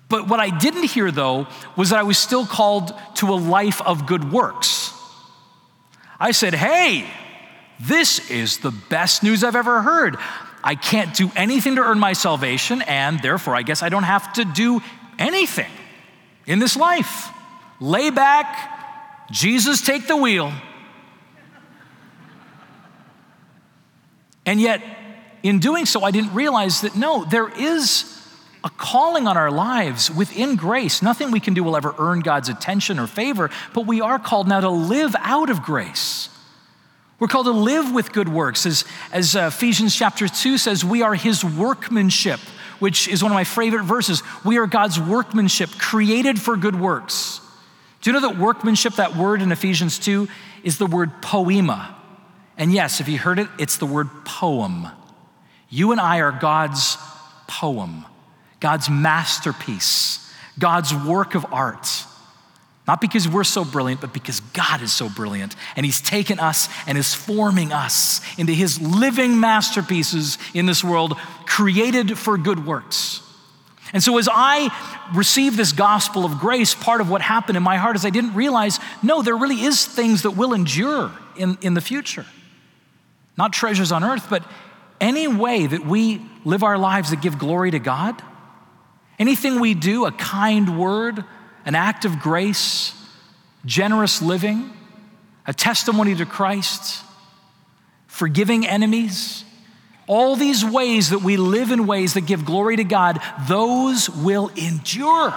But 0.07 0.27
what 0.27 0.39
I 0.39 0.57
didn't 0.57 0.83
hear, 0.83 1.11
though, 1.11 1.47
was 1.75 1.89
that 1.89 1.99
I 1.99 2.03
was 2.03 2.17
still 2.17 2.45
called 2.45 2.93
to 3.15 3.33
a 3.33 3.35
life 3.35 3.81
of 3.81 4.05
good 4.05 4.31
works. 4.31 4.90
I 6.21 6.31
said, 6.33 6.53
hey, 6.53 7.09
this 7.79 8.29
is 8.29 8.59
the 8.59 8.69
best 8.69 9.23
news 9.23 9.43
I've 9.43 9.55
ever 9.55 9.81
heard. 9.81 10.17
I 10.63 10.75
can't 10.75 11.15
do 11.15 11.31
anything 11.35 11.77
to 11.77 11.81
earn 11.81 11.97
my 11.97 12.13
salvation, 12.13 12.83
and 12.83 13.19
therefore, 13.19 13.55
I 13.55 13.63
guess 13.63 13.81
I 13.81 13.89
don't 13.89 14.03
have 14.03 14.31
to 14.33 14.45
do 14.45 14.81
anything 15.17 15.71
in 16.45 16.59
this 16.59 16.77
life. 16.77 17.29
Lay 17.79 18.11
back, 18.11 19.25
Jesus 19.31 19.81
take 19.81 20.05
the 20.05 20.15
wheel. 20.15 20.53
And 24.45 24.61
yet, 24.61 24.83
in 25.41 25.57
doing 25.57 25.87
so, 25.87 26.03
I 26.03 26.11
didn't 26.11 26.35
realize 26.35 26.81
that 26.81 26.95
no, 26.95 27.25
there 27.25 27.49
is 27.49 28.20
a 28.63 28.69
calling 28.69 29.27
on 29.27 29.37
our 29.37 29.51
lives 29.51 30.11
within 30.11 30.55
grace. 30.55 31.01
Nothing 31.01 31.31
we 31.31 31.39
can 31.39 31.53
do 31.53 31.63
will 31.63 31.75
ever 31.75 31.95
earn 31.97 32.19
God's 32.19 32.49
attention 32.49 32.99
or 32.99 33.07
favor, 33.07 33.49
but 33.73 33.87
we 33.87 34.01
are 34.01 34.19
called 34.19 34.47
now 34.47 34.59
to 34.59 34.69
live 34.69 35.15
out 35.19 35.49
of 35.49 35.63
grace. 35.63 36.29
We're 37.19 37.27
called 37.27 37.45
to 37.45 37.51
live 37.51 37.93
with 37.93 38.13
good 38.13 38.29
works. 38.29 38.65
As, 38.65 38.85
as 39.11 39.35
uh, 39.35 39.51
Ephesians 39.53 39.95
chapter 39.95 40.27
2 40.27 40.57
says, 40.57 40.83
we 40.83 41.01
are 41.01 41.13
his 41.13 41.43
workmanship, 41.43 42.39
which 42.79 43.07
is 43.07 43.21
one 43.21 43.31
of 43.31 43.35
my 43.35 43.43
favorite 43.43 43.83
verses. 43.83 44.23
We 44.43 44.57
are 44.57 44.67
God's 44.67 44.99
workmanship, 44.99 45.69
created 45.77 46.39
for 46.39 46.57
good 46.57 46.79
works. 46.79 47.39
Do 48.01 48.09
you 48.09 48.13
know 48.19 48.27
that 48.27 48.39
workmanship, 48.39 48.95
that 48.95 49.15
word 49.15 49.41
in 49.41 49.51
Ephesians 49.51 49.99
2, 49.99 50.27
is 50.63 50.79
the 50.79 50.87
word 50.87 51.21
poema? 51.21 51.95
And 52.57 52.73
yes, 52.73 52.99
if 52.99 53.07
you 53.07 53.19
heard 53.19 53.37
it, 53.37 53.47
it's 53.59 53.77
the 53.77 53.85
word 53.85 54.09
poem. 54.25 54.87
You 55.69 55.91
and 55.91 56.01
I 56.01 56.21
are 56.21 56.31
God's 56.31 56.97
poem. 57.47 58.05
God's 58.61 58.89
masterpiece, 58.89 60.31
God's 60.57 60.93
work 60.93 61.35
of 61.35 61.45
art. 61.51 62.05
Not 62.87 63.01
because 63.01 63.27
we're 63.27 63.43
so 63.43 63.65
brilliant, 63.65 64.01
but 64.01 64.13
because 64.13 64.39
God 64.39 64.81
is 64.81 64.91
so 64.91 65.09
brilliant. 65.09 65.55
And 65.75 65.85
He's 65.85 66.01
taken 66.01 66.39
us 66.39 66.69
and 66.87 66.97
is 66.97 67.13
forming 67.13 67.73
us 67.73 68.21
into 68.37 68.53
His 68.53 68.81
living 68.81 69.39
masterpieces 69.39 70.37
in 70.53 70.65
this 70.65 70.83
world, 70.83 71.17
created 71.45 72.17
for 72.17 72.37
good 72.37 72.65
works. 72.65 73.21
And 73.93 74.01
so, 74.01 74.17
as 74.17 74.29
I 74.31 74.69
received 75.13 75.57
this 75.57 75.73
gospel 75.73 76.23
of 76.23 76.39
grace, 76.39 76.73
part 76.73 77.01
of 77.01 77.09
what 77.09 77.21
happened 77.21 77.57
in 77.57 77.63
my 77.63 77.77
heart 77.77 77.95
is 77.95 78.05
I 78.05 78.09
didn't 78.09 78.35
realize 78.35 78.79
no, 79.03 79.21
there 79.21 79.35
really 79.35 79.61
is 79.61 79.85
things 79.85 80.21
that 80.21 80.31
will 80.31 80.53
endure 80.53 81.11
in, 81.35 81.57
in 81.61 81.73
the 81.73 81.81
future. 81.81 82.25
Not 83.37 83.53
treasures 83.53 83.91
on 83.91 84.03
earth, 84.03 84.27
but 84.29 84.43
any 84.99 85.27
way 85.27 85.65
that 85.65 85.85
we 85.85 86.21
live 86.45 86.63
our 86.63 86.77
lives 86.77 87.09
that 87.09 87.21
give 87.21 87.37
glory 87.37 87.71
to 87.71 87.79
God 87.79 88.21
Anything 89.19 89.59
we 89.59 89.73
do, 89.73 90.05
a 90.05 90.11
kind 90.11 90.79
word, 90.79 91.23
an 91.65 91.75
act 91.75 92.05
of 92.05 92.19
grace, 92.19 92.93
generous 93.65 94.21
living, 94.21 94.71
a 95.45 95.53
testimony 95.53 96.15
to 96.15 96.25
Christ, 96.25 97.03
forgiving 98.07 98.65
enemies, 98.65 99.43
all 100.07 100.35
these 100.35 100.65
ways 100.65 101.11
that 101.11 101.19
we 101.19 101.37
live 101.37 101.71
in 101.71 101.87
ways 101.87 102.15
that 102.15 102.21
give 102.21 102.45
glory 102.45 102.75
to 102.75 102.83
God, 102.83 103.19
those 103.47 104.09
will 104.09 104.49
endure. 104.55 105.33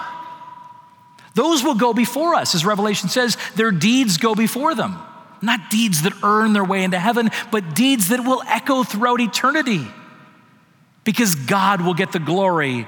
Those 1.33 1.63
will 1.63 1.75
go 1.75 1.93
before 1.93 2.35
us. 2.35 2.55
As 2.55 2.65
Revelation 2.65 3.09
says, 3.09 3.37
their 3.55 3.71
deeds 3.71 4.17
go 4.17 4.35
before 4.35 4.73
them. 4.73 4.97
Not 5.41 5.69
deeds 5.69 6.01
that 6.03 6.13
earn 6.23 6.53
their 6.53 6.63
way 6.63 6.83
into 6.83 6.97
heaven, 6.97 7.29
but 7.51 7.75
deeds 7.75 8.07
that 8.09 8.21
will 8.21 8.41
echo 8.47 8.83
throughout 8.83 9.21
eternity. 9.21 9.85
Because 11.03 11.35
God 11.35 11.81
will 11.81 11.93
get 11.93 12.11
the 12.11 12.19
glory 12.19 12.87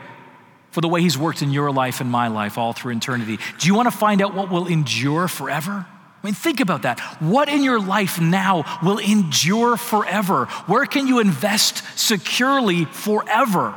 for 0.78 0.82
the 0.82 0.88
way 0.88 1.02
He's 1.02 1.18
worked 1.18 1.42
in 1.42 1.50
your 1.50 1.72
life 1.72 2.02
and 2.02 2.12
my 2.12 2.28
life 2.28 2.56
all 2.56 2.72
through 2.72 2.96
eternity. 2.96 3.40
Do 3.58 3.66
you 3.66 3.74
want 3.74 3.88
to 3.92 3.98
find 3.98 4.22
out 4.22 4.36
what 4.36 4.52
will 4.52 4.68
endure 4.68 5.28
forever? 5.28 5.72
I 5.72 6.20
mean, 6.24 6.36
think 6.36 6.60
about 6.60 6.84
that. 6.84 7.00
What 7.20 7.50
in 7.50 7.64
your 7.64 7.82
life 7.82 8.22
now 8.22 8.80
will 8.84 9.00
endure 9.00 9.76
forever? 9.76 10.46
Where 10.68 10.86
can 10.86 11.08
you 11.08 11.18
invest 11.18 11.82
securely 11.98 12.86
forever? 12.86 13.74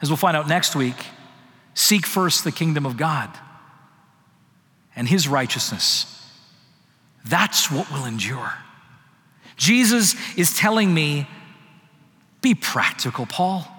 As 0.00 0.08
we'll 0.08 0.18
find 0.18 0.36
out 0.36 0.46
next 0.46 0.76
week, 0.76 0.94
seek 1.74 2.06
first 2.06 2.44
the 2.44 2.52
kingdom 2.52 2.86
of 2.86 2.96
God 2.96 3.28
and 4.94 5.08
his 5.08 5.26
righteousness. 5.26 6.30
That's 7.24 7.72
what 7.72 7.90
will 7.90 8.04
endure. 8.04 8.52
Jesus 9.56 10.14
is 10.36 10.56
telling 10.56 10.94
me 10.94 11.26
be 12.40 12.54
practical, 12.54 13.26
Paul. 13.26 13.74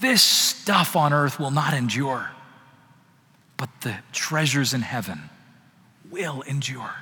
This 0.00 0.22
stuff 0.22 0.96
on 0.96 1.12
earth 1.12 1.38
will 1.38 1.50
not 1.50 1.72
endure, 1.72 2.30
but 3.56 3.70
the 3.80 3.96
treasures 4.12 4.74
in 4.74 4.82
heaven 4.82 5.30
will 6.10 6.42
endure. 6.42 6.94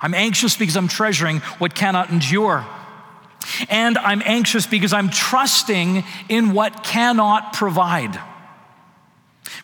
I'm 0.00 0.14
anxious 0.14 0.56
because 0.56 0.76
I'm 0.76 0.88
treasuring 0.88 1.38
what 1.58 1.74
cannot 1.74 2.10
endure. 2.10 2.66
And 3.68 3.98
I'm 3.98 4.22
anxious 4.24 4.66
because 4.66 4.92
I'm 4.92 5.10
trusting 5.10 6.04
in 6.28 6.52
what 6.52 6.84
cannot 6.84 7.52
provide. 7.52 8.18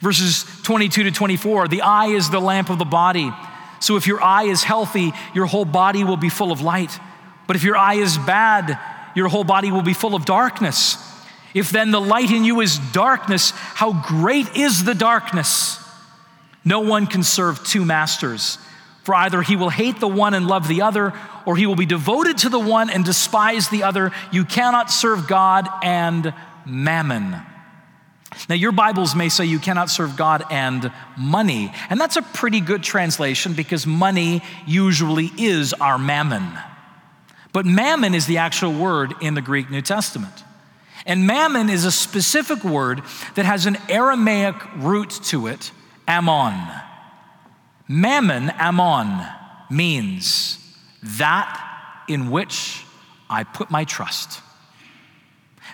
Verses 0.00 0.44
22 0.62 1.04
to 1.04 1.10
24 1.10 1.68
the 1.68 1.82
eye 1.82 2.08
is 2.08 2.30
the 2.30 2.40
lamp 2.40 2.70
of 2.70 2.78
the 2.78 2.84
body. 2.84 3.32
So 3.80 3.96
if 3.96 4.06
your 4.06 4.22
eye 4.22 4.44
is 4.44 4.62
healthy, 4.62 5.12
your 5.34 5.46
whole 5.46 5.64
body 5.64 6.04
will 6.04 6.16
be 6.16 6.28
full 6.28 6.50
of 6.50 6.60
light. 6.60 6.98
But 7.46 7.56
if 7.56 7.62
your 7.62 7.76
eye 7.76 7.94
is 7.94 8.18
bad, 8.18 8.78
your 9.14 9.28
whole 9.28 9.44
body 9.44 9.70
will 9.70 9.82
be 9.82 9.94
full 9.94 10.14
of 10.14 10.24
darkness. 10.24 10.96
If 11.54 11.70
then 11.70 11.90
the 11.90 12.00
light 12.00 12.30
in 12.30 12.44
you 12.44 12.60
is 12.60 12.78
darkness, 12.92 13.50
how 13.50 13.92
great 14.06 14.56
is 14.56 14.84
the 14.84 14.94
darkness? 14.94 15.82
No 16.64 16.80
one 16.80 17.06
can 17.06 17.22
serve 17.22 17.64
two 17.64 17.84
masters, 17.84 18.58
for 19.04 19.14
either 19.14 19.40
he 19.40 19.56
will 19.56 19.70
hate 19.70 20.00
the 20.00 20.08
one 20.08 20.34
and 20.34 20.46
love 20.46 20.68
the 20.68 20.82
other, 20.82 21.14
or 21.46 21.56
he 21.56 21.66
will 21.66 21.76
be 21.76 21.86
devoted 21.86 22.38
to 22.38 22.50
the 22.50 22.58
one 22.58 22.90
and 22.90 23.04
despise 23.04 23.68
the 23.68 23.84
other. 23.84 24.12
You 24.30 24.44
cannot 24.44 24.90
serve 24.90 25.26
God 25.26 25.66
and 25.82 26.34
mammon. 26.66 27.40
Now, 28.48 28.54
your 28.54 28.72
Bibles 28.72 29.14
may 29.16 29.30
say 29.30 29.46
you 29.46 29.58
cannot 29.58 29.88
serve 29.88 30.16
God 30.16 30.44
and 30.50 30.92
money, 31.16 31.72
and 31.88 31.98
that's 31.98 32.16
a 32.16 32.22
pretty 32.22 32.60
good 32.60 32.82
translation 32.82 33.54
because 33.54 33.86
money 33.86 34.42
usually 34.66 35.30
is 35.38 35.72
our 35.72 35.98
mammon. 35.98 36.46
But 37.52 37.64
mammon 37.64 38.14
is 38.14 38.26
the 38.26 38.38
actual 38.38 38.74
word 38.74 39.14
in 39.22 39.32
the 39.32 39.40
Greek 39.40 39.70
New 39.70 39.80
Testament. 39.80 40.44
And 41.08 41.26
mammon 41.26 41.70
is 41.70 41.86
a 41.86 41.90
specific 41.90 42.62
word 42.62 43.02
that 43.34 43.46
has 43.46 43.64
an 43.64 43.78
Aramaic 43.88 44.54
root 44.76 45.08
to 45.24 45.46
it, 45.46 45.72
ammon. 46.06 46.54
Mammon, 47.88 48.50
ammon, 48.50 49.26
means 49.70 50.58
that 51.02 52.04
in 52.08 52.30
which 52.30 52.84
I 53.30 53.44
put 53.44 53.70
my 53.70 53.84
trust. 53.84 54.42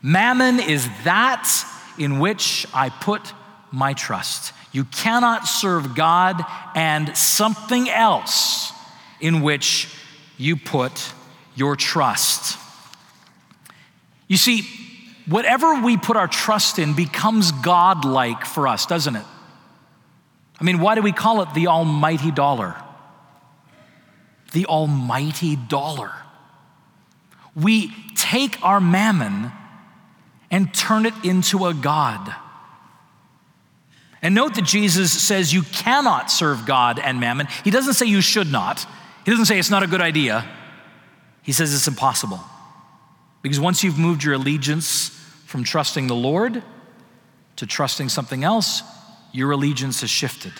Mammon 0.04 0.60
is 0.60 0.88
that 1.02 1.50
in 1.98 2.20
which 2.20 2.64
I 2.72 2.90
put 2.90 3.32
my 3.72 3.92
trust. 3.92 4.52
You 4.70 4.84
cannot 4.84 5.48
serve 5.48 5.96
God 5.96 6.44
and 6.76 7.16
something 7.16 7.90
else 7.90 8.72
in 9.20 9.42
which 9.42 9.88
you 10.36 10.56
put 10.56 11.12
your 11.56 11.74
trust. 11.74 12.56
You 14.28 14.36
see, 14.36 14.83
whatever 15.26 15.80
we 15.82 15.96
put 15.96 16.16
our 16.16 16.28
trust 16.28 16.78
in 16.78 16.94
becomes 16.94 17.52
God-like 17.52 18.44
for 18.44 18.68
us, 18.68 18.86
doesn't 18.86 19.16
it? 19.16 19.24
I 20.60 20.64
mean, 20.64 20.78
why 20.78 20.94
do 20.94 21.02
we 21.02 21.12
call 21.12 21.42
it 21.42 21.52
the 21.54 21.66
almighty 21.66 22.30
dollar? 22.30 22.76
The 24.52 24.66
almighty 24.66 25.56
dollar. 25.56 26.12
We 27.56 27.92
take 28.14 28.62
our 28.62 28.80
mammon 28.80 29.50
and 30.50 30.72
turn 30.72 31.06
it 31.06 31.14
into 31.24 31.66
a 31.66 31.74
God. 31.74 32.34
And 34.22 34.34
note 34.34 34.54
that 34.54 34.64
Jesus 34.64 35.12
says 35.12 35.52
you 35.52 35.62
cannot 35.62 36.30
serve 36.30 36.64
God 36.64 36.98
and 36.98 37.20
mammon. 37.20 37.48
He 37.62 37.70
doesn't 37.70 37.94
say 37.94 38.06
you 38.06 38.20
should 38.20 38.50
not, 38.50 38.86
he 39.24 39.30
doesn't 39.30 39.46
say 39.46 39.58
it's 39.58 39.70
not 39.70 39.82
a 39.82 39.86
good 39.86 40.00
idea. 40.00 40.48
He 41.42 41.52
says 41.52 41.74
it's 41.74 41.88
impossible. 41.88 42.40
Because 43.44 43.60
once 43.60 43.84
you've 43.84 43.98
moved 43.98 44.24
your 44.24 44.32
allegiance 44.32 45.10
from 45.44 45.64
trusting 45.64 46.06
the 46.06 46.14
Lord 46.14 46.62
to 47.56 47.66
trusting 47.66 48.08
something 48.08 48.42
else, 48.42 48.82
your 49.32 49.50
allegiance 49.50 50.00
has 50.00 50.08
shifted. 50.08 50.54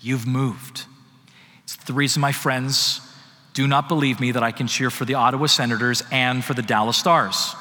You've 0.00 0.26
moved. 0.26 0.86
It's 1.64 1.76
the 1.76 1.92
reason, 1.92 2.22
my 2.22 2.32
friends, 2.32 3.02
do 3.52 3.66
not 3.66 3.86
believe 3.88 4.18
me 4.18 4.32
that 4.32 4.42
I 4.42 4.50
can 4.50 4.66
cheer 4.66 4.88
for 4.88 5.04
the 5.04 5.12
Ottawa 5.12 5.44
Senators 5.44 6.02
and 6.10 6.42
for 6.42 6.54
the 6.54 6.62
Dallas 6.62 6.96
Stars. 6.96 7.54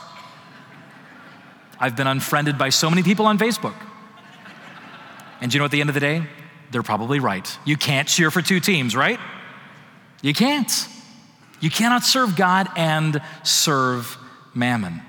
I've 1.78 1.98
been 1.98 2.08
unfriended 2.08 2.58
by 2.58 2.70
so 2.70 2.90
many 2.90 3.04
people 3.04 3.26
on 3.26 3.38
Facebook. 3.38 3.76
And 5.42 5.54
you 5.54 5.60
know, 5.60 5.66
at 5.66 5.72
the 5.72 5.82
end 5.82 5.90
of 5.90 5.96
the 5.96 6.00
day, 6.00 6.24
they're 6.72 6.82
probably 6.82 7.20
right. 7.20 7.58
You 7.66 7.76
can't 7.76 8.08
cheer 8.08 8.32
for 8.32 8.42
two 8.42 8.62
teams, 8.62 8.96
right? 8.96 9.20
You 10.22 10.34
can't. 10.34 10.72
You 11.64 11.70
cannot 11.70 12.04
serve 12.04 12.36
God 12.36 12.68
and 12.76 13.22
serve 13.44 14.18
mammon. 14.54 15.02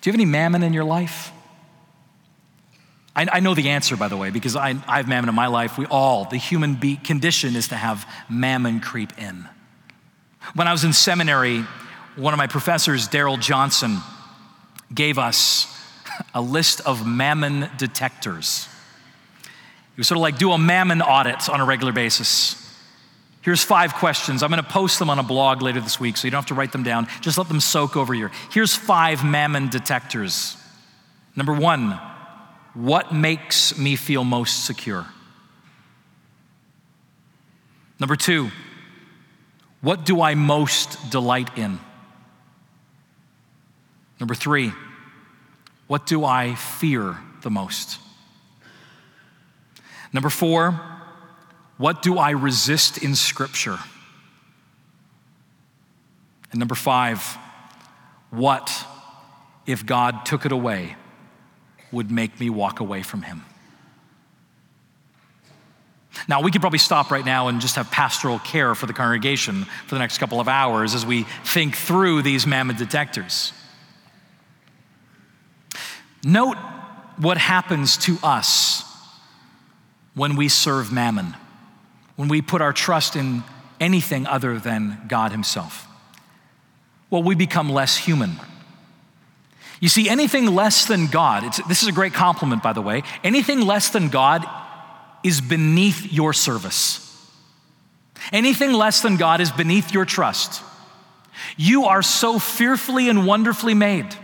Do 0.00 0.08
you 0.08 0.12
have 0.12 0.14
any 0.14 0.24
mammon 0.24 0.62
in 0.62 0.72
your 0.72 0.84
life? 0.84 1.32
I, 3.16 3.26
I 3.32 3.40
know 3.40 3.56
the 3.56 3.70
answer, 3.70 3.96
by 3.96 4.06
the 4.06 4.16
way, 4.16 4.30
because 4.30 4.54
I, 4.54 4.76
I, 4.86 4.98
have 4.98 5.08
mammon 5.08 5.28
in 5.28 5.34
my 5.34 5.48
life. 5.48 5.78
We 5.78 5.86
all, 5.86 6.26
the 6.26 6.36
human 6.36 6.76
be- 6.76 6.94
condition 6.94 7.56
is 7.56 7.66
to 7.68 7.74
have 7.74 8.08
mammon 8.30 8.78
creep 8.78 9.18
in. 9.18 9.48
When 10.54 10.68
I 10.68 10.70
was 10.70 10.84
in 10.84 10.92
seminary, 10.92 11.64
one 12.14 12.34
of 12.34 12.38
my 12.38 12.46
professors, 12.46 13.08
Darrell 13.08 13.36
Johnson, 13.36 13.98
gave 14.94 15.18
us 15.18 15.66
a 16.32 16.40
list 16.40 16.82
of 16.82 17.04
mammon 17.04 17.68
detectors. 17.78 18.67
You 19.98 20.04
sort 20.04 20.16
of 20.16 20.22
like 20.22 20.38
do 20.38 20.52
a 20.52 20.58
mammon 20.58 21.02
audit 21.02 21.48
on 21.48 21.60
a 21.60 21.64
regular 21.64 21.92
basis. 21.92 22.54
Here's 23.42 23.64
five 23.64 23.94
questions. 23.94 24.44
I'm 24.44 24.50
going 24.50 24.62
to 24.62 24.68
post 24.68 25.00
them 25.00 25.10
on 25.10 25.18
a 25.18 25.24
blog 25.24 25.60
later 25.60 25.80
this 25.80 25.98
week, 25.98 26.16
so 26.16 26.28
you 26.28 26.30
don't 26.30 26.38
have 26.38 26.46
to 26.46 26.54
write 26.54 26.70
them 26.70 26.84
down. 26.84 27.08
Just 27.20 27.36
let 27.36 27.48
them 27.48 27.58
soak 27.58 27.96
over 27.96 28.14
here. 28.14 28.30
Here's 28.52 28.76
five 28.76 29.24
mammon 29.24 29.68
detectors. 29.70 30.56
Number 31.34 31.52
one, 31.52 31.98
what 32.74 33.12
makes 33.12 33.76
me 33.76 33.96
feel 33.96 34.22
most 34.22 34.66
secure? 34.66 35.04
Number 37.98 38.14
two, 38.14 38.52
what 39.80 40.06
do 40.06 40.22
I 40.22 40.36
most 40.36 41.10
delight 41.10 41.58
in? 41.58 41.80
Number 44.20 44.36
three, 44.36 44.72
what 45.88 46.06
do 46.06 46.24
I 46.24 46.54
fear 46.54 47.18
the 47.42 47.50
most? 47.50 47.98
Number 50.12 50.30
four, 50.30 50.80
what 51.76 52.02
do 52.02 52.18
I 52.18 52.30
resist 52.30 52.98
in 52.98 53.14
Scripture? 53.14 53.78
And 56.50 56.58
number 56.58 56.74
five, 56.74 57.20
what 58.30 58.84
if 59.66 59.84
God 59.84 60.24
took 60.24 60.46
it 60.46 60.52
away 60.52 60.96
would 61.92 62.10
make 62.10 62.40
me 62.40 62.50
walk 62.50 62.80
away 62.80 63.02
from 63.02 63.22
Him? 63.22 63.44
Now, 66.26 66.42
we 66.42 66.50
could 66.50 66.60
probably 66.60 66.80
stop 66.80 67.10
right 67.10 67.24
now 67.24 67.48
and 67.48 67.60
just 67.60 67.76
have 67.76 67.90
pastoral 67.90 68.38
care 68.40 68.74
for 68.74 68.86
the 68.86 68.92
congregation 68.92 69.64
for 69.86 69.94
the 69.94 70.00
next 70.00 70.18
couple 70.18 70.40
of 70.40 70.48
hours 70.48 70.94
as 70.94 71.06
we 71.06 71.24
think 71.44 71.76
through 71.76 72.22
these 72.22 72.46
mammon 72.46 72.76
detectors. 72.76 73.52
Note 76.24 76.56
what 77.18 77.38
happens 77.38 77.96
to 77.98 78.18
us 78.22 78.87
when 80.18 80.36
we 80.36 80.48
serve 80.48 80.92
mammon, 80.92 81.34
when 82.16 82.28
we 82.28 82.42
put 82.42 82.60
our 82.60 82.72
trust 82.72 83.16
in 83.16 83.42
anything 83.80 84.26
other 84.26 84.58
than 84.58 85.00
God 85.08 85.32
Himself? 85.32 85.86
Well, 87.08 87.22
we 87.22 87.34
become 87.34 87.70
less 87.70 87.96
human. 87.96 88.32
You 89.80 89.88
see, 89.88 90.08
anything 90.08 90.46
less 90.46 90.86
than 90.86 91.06
God, 91.06 91.44
this 91.68 91.82
is 91.82 91.88
a 91.88 91.92
great 91.92 92.12
compliment, 92.12 92.62
by 92.62 92.72
the 92.72 92.82
way, 92.82 93.04
anything 93.22 93.60
less 93.60 93.90
than 93.90 94.08
God 94.08 94.44
is 95.22 95.40
beneath 95.40 96.12
your 96.12 96.32
service. 96.32 97.04
Anything 98.32 98.72
less 98.72 99.00
than 99.00 99.16
God 99.16 99.40
is 99.40 99.52
beneath 99.52 99.92
your 99.92 100.04
trust. 100.04 100.62
You 101.56 101.84
are 101.84 102.02
so 102.02 102.38
fearfully 102.38 103.08
and 103.08 103.24
wonderfully 103.26 103.74
made. 103.74 104.14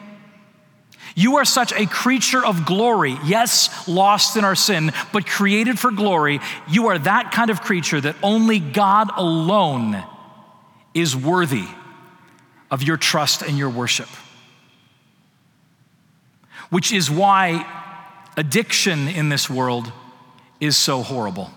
You 1.14 1.36
are 1.36 1.44
such 1.44 1.72
a 1.72 1.86
creature 1.86 2.44
of 2.44 2.66
glory. 2.66 3.16
Yes, 3.24 3.86
lost 3.86 4.36
in 4.36 4.44
our 4.44 4.56
sin, 4.56 4.92
but 5.12 5.26
created 5.26 5.78
for 5.78 5.92
glory. 5.92 6.40
You 6.68 6.88
are 6.88 6.98
that 6.98 7.30
kind 7.30 7.50
of 7.50 7.60
creature 7.60 8.00
that 8.00 8.16
only 8.22 8.58
God 8.58 9.10
alone 9.16 10.02
is 10.92 11.14
worthy 11.14 11.66
of 12.70 12.82
your 12.82 12.96
trust 12.96 13.42
and 13.42 13.56
your 13.56 13.70
worship. 13.70 14.08
Which 16.70 16.92
is 16.92 17.08
why 17.10 17.64
addiction 18.36 19.06
in 19.06 19.28
this 19.28 19.48
world 19.48 19.92
is 20.58 20.76
so 20.76 21.02
horrible. 21.02 21.50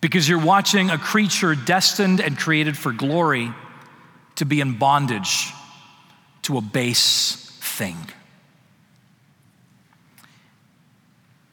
Because 0.00 0.28
you're 0.28 0.44
watching 0.44 0.90
a 0.90 0.98
creature 0.98 1.54
destined 1.54 2.20
and 2.20 2.36
created 2.36 2.76
for 2.76 2.90
glory 2.90 3.52
to 4.36 4.44
be 4.44 4.60
in 4.60 4.76
bondage 4.78 5.52
to 6.42 6.58
a 6.58 6.60
base 6.60 7.51
thing. 7.72 7.96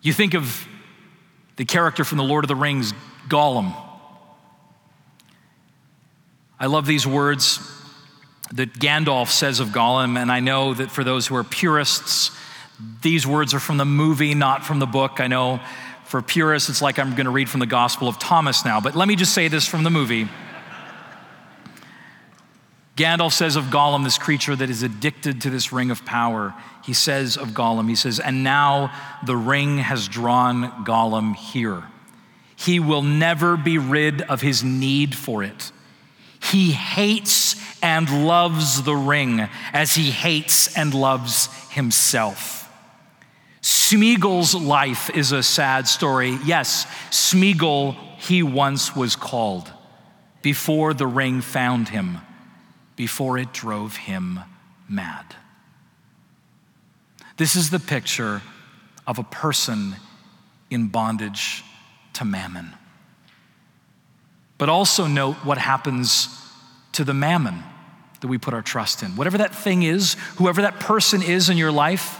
You 0.01 0.13
think 0.13 0.33
of 0.33 0.67
the 1.55 1.65
character 1.65 2.03
from 2.03 2.17
the 2.17 2.23
Lord 2.23 2.43
of 2.43 2.47
the 2.47 2.55
Rings, 2.55 2.93
Gollum. 3.27 3.75
I 6.59 6.67
love 6.67 6.85
these 6.85 7.05
words 7.05 7.59
that 8.53 8.73
Gandalf 8.73 9.27
says 9.27 9.59
of 9.59 9.69
Gollum, 9.69 10.17
and 10.17 10.31
I 10.31 10.39
know 10.39 10.73
that 10.73 10.91
for 10.91 11.03
those 11.03 11.27
who 11.27 11.35
are 11.35 11.43
purists, 11.43 12.31
these 13.01 13.27
words 13.27 13.53
are 13.53 13.59
from 13.59 13.77
the 13.77 13.85
movie, 13.85 14.33
not 14.33 14.65
from 14.65 14.79
the 14.79 14.85
book. 14.85 15.19
I 15.19 15.27
know 15.27 15.59
for 16.05 16.21
purists, 16.21 16.69
it's 16.69 16.81
like 16.81 16.97
I'm 16.97 17.11
going 17.11 17.25
to 17.25 17.31
read 17.31 17.49
from 17.49 17.59
the 17.59 17.65
Gospel 17.65 18.07
of 18.07 18.17
Thomas 18.17 18.65
now, 18.65 18.81
but 18.81 18.95
let 18.95 19.07
me 19.07 19.15
just 19.15 19.33
say 19.33 19.47
this 19.47 19.67
from 19.67 19.83
the 19.83 19.89
movie. 19.89 20.27
Gandalf 22.99 23.31
says 23.31 23.55
of 23.55 23.67
Gollum, 23.67 24.03
this 24.03 24.17
creature 24.17 24.57
that 24.57 24.69
is 24.69 24.83
addicted 24.83 25.39
to 25.43 25.49
this 25.49 25.71
ring 25.71 25.89
of 25.89 26.03
power, 26.03 26.53
he 26.83 26.91
says 26.91 27.37
of 27.37 27.51
Gollum, 27.51 27.87
he 27.87 27.95
says, 27.95 28.19
and 28.19 28.43
now 28.43 28.91
the 29.25 29.37
ring 29.37 29.77
has 29.77 30.09
drawn 30.09 30.83
Gollum 30.83 31.33
here. 31.33 31.85
He 32.57 32.81
will 32.81 33.01
never 33.01 33.55
be 33.55 33.77
rid 33.77 34.21
of 34.23 34.41
his 34.41 34.65
need 34.65 35.15
for 35.15 35.43
it. 35.43 35.71
He 36.43 36.73
hates 36.73 37.55
and 37.81 38.27
loves 38.27 38.83
the 38.83 38.97
ring 38.97 39.47
as 39.71 39.95
he 39.95 40.11
hates 40.11 40.75
and 40.75 40.93
loves 40.93 41.47
himself. 41.69 42.69
Smeagol's 43.61 44.53
life 44.53 45.09
is 45.11 45.31
a 45.31 45.41
sad 45.41 45.87
story. 45.87 46.37
Yes, 46.43 46.85
Smeagol, 47.11 47.95
he 48.17 48.43
once 48.43 48.93
was 48.93 49.15
called 49.15 49.71
before 50.41 50.93
the 50.93 51.07
ring 51.07 51.39
found 51.39 51.87
him 51.87 52.19
before 52.99 53.37
it 53.37 53.53
drove 53.53 53.95
him 53.95 54.41
mad. 54.89 55.23
This 57.37 57.55
is 57.55 57.69
the 57.69 57.79
picture 57.79 58.41
of 59.07 59.19
a 59.19 59.23
person 59.23 59.95
in 60.69 60.89
bondage 60.89 61.63
to 62.11 62.25
mammon. 62.25 62.73
But 64.57 64.67
also 64.67 65.07
note 65.07 65.35
what 65.45 65.57
happens 65.57 66.27
to 66.91 67.05
the 67.05 67.13
mammon 67.13 67.63
that 68.19 68.27
we 68.27 68.37
put 68.37 68.53
our 68.53 68.61
trust 68.61 69.01
in. 69.01 69.15
Whatever 69.15 69.37
that 69.37 69.55
thing 69.55 69.83
is, 69.83 70.17
whoever 70.35 70.63
that 70.63 70.81
person 70.81 71.23
is 71.23 71.49
in 71.49 71.55
your 71.55 71.71
life 71.71 72.19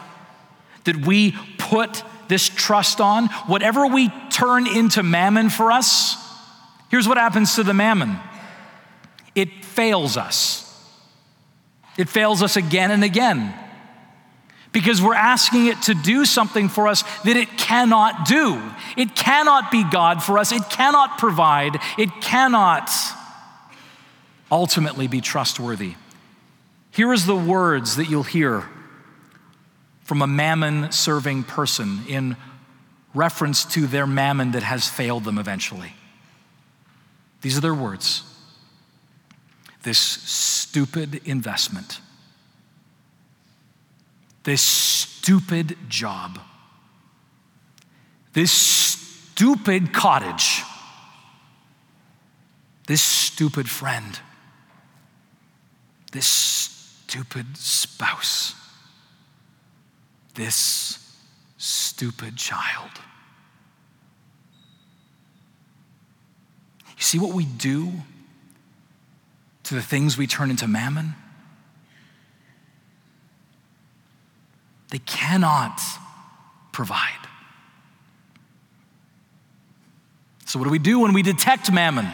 that 0.86 1.06
we 1.06 1.36
put 1.58 2.04
this 2.30 2.48
trust 2.48 3.02
on, 3.02 3.28
whatever 3.48 3.86
we 3.86 4.08
turn 4.30 4.66
into 4.66 5.04
mammon 5.04 5.50
for 5.50 5.74
us, 5.74 6.16
here's 6.90 7.06
what 7.06 7.18
happens 7.18 7.56
to 7.56 7.64
the 7.64 7.74
mammon 7.74 8.18
it 9.36 9.66
fails 9.66 10.16
us. 10.16 10.69
It 12.00 12.08
fails 12.08 12.42
us 12.42 12.56
again 12.56 12.92
and 12.92 13.04
again 13.04 13.54
because 14.72 15.02
we're 15.02 15.14
asking 15.14 15.66
it 15.66 15.82
to 15.82 15.94
do 15.94 16.24
something 16.24 16.70
for 16.70 16.88
us 16.88 17.04
that 17.24 17.36
it 17.36 17.58
cannot 17.58 18.26
do. 18.26 18.62
It 18.96 19.18
cannot 19.18 19.70
be 19.70 19.84
God 19.84 20.24
for 20.24 20.38
us, 20.38 20.54
it 20.54 20.62
cannot 20.70 21.18
provide, 21.18 21.78
it 21.98 22.10
cannot 22.22 22.90
ultimately 24.50 25.10
be 25.10 25.20
trustworthy. 25.20 25.96
Here 26.92 27.12
is 27.12 27.26
the 27.26 27.36
words 27.36 27.98
that 27.98 28.10
you'll 28.10 28.24
hear 28.24 28.64
from 30.06 30.22
a 30.22 30.28
mammon 30.28 30.94
serving 30.94 31.44
person 31.44 32.00
in 32.08 32.38
reference 33.14 33.66
to 33.74 33.88
their 33.88 34.08
mammon 34.08 34.52
that 34.52 34.64
has 34.64 34.88
failed 34.88 35.26
them 35.26 35.38
eventually. 35.38 35.92
These 37.42 37.58
are 37.58 37.62
their 37.62 37.74
words. 37.74 38.24
This 39.84 39.98
stupid 39.98 41.22
investment 41.26 42.02
this 44.44 44.62
stupid 44.62 45.78
job, 45.90 46.40
this 48.34 48.52
stupid 48.52 49.94
cottage, 49.94 50.64
this 52.88 53.02
stupid 53.02 53.70
friend, 53.70 54.20
this 56.12 56.26
stupid 56.26 57.46
spouse, 57.58 58.56
this 60.34 61.16
stupid 61.58 62.36
child. 62.36 62.92
You 66.98 67.04
see 67.04 67.20
what 67.20 67.34
we 67.34 67.46
do 67.46 67.92
to 69.70 69.76
the 69.76 69.82
things 69.84 70.18
we 70.18 70.26
turn 70.26 70.50
into 70.50 70.68
mammon? 70.68 71.14
They 74.90 74.98
cannot 74.98 75.80
provide. 76.72 77.14
So, 80.46 80.58
what 80.58 80.66
do 80.66 80.72
we 80.72 80.80
do 80.80 81.02
when 81.02 81.14
we 81.14 81.22
detect 81.22 81.72
mammon? 81.72 82.08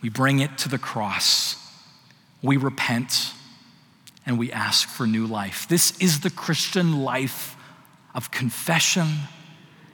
We 0.00 0.10
bring 0.10 0.38
it 0.38 0.58
to 0.58 0.68
the 0.68 0.78
cross. 0.78 1.56
We 2.40 2.56
repent 2.56 3.32
and 4.24 4.38
we 4.38 4.52
ask 4.52 4.88
for 4.88 5.08
new 5.08 5.26
life. 5.26 5.66
This 5.68 5.98
is 5.98 6.20
the 6.20 6.30
Christian 6.30 7.02
life 7.02 7.56
of 8.14 8.30
confession 8.30 9.08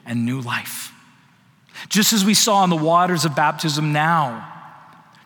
and 0.04 0.26
new 0.26 0.42
life. 0.42 0.92
Just 1.88 2.12
as 2.12 2.22
we 2.22 2.34
saw 2.34 2.64
in 2.64 2.70
the 2.70 2.76
waters 2.76 3.24
of 3.24 3.34
baptism 3.34 3.94
now, 3.94 4.57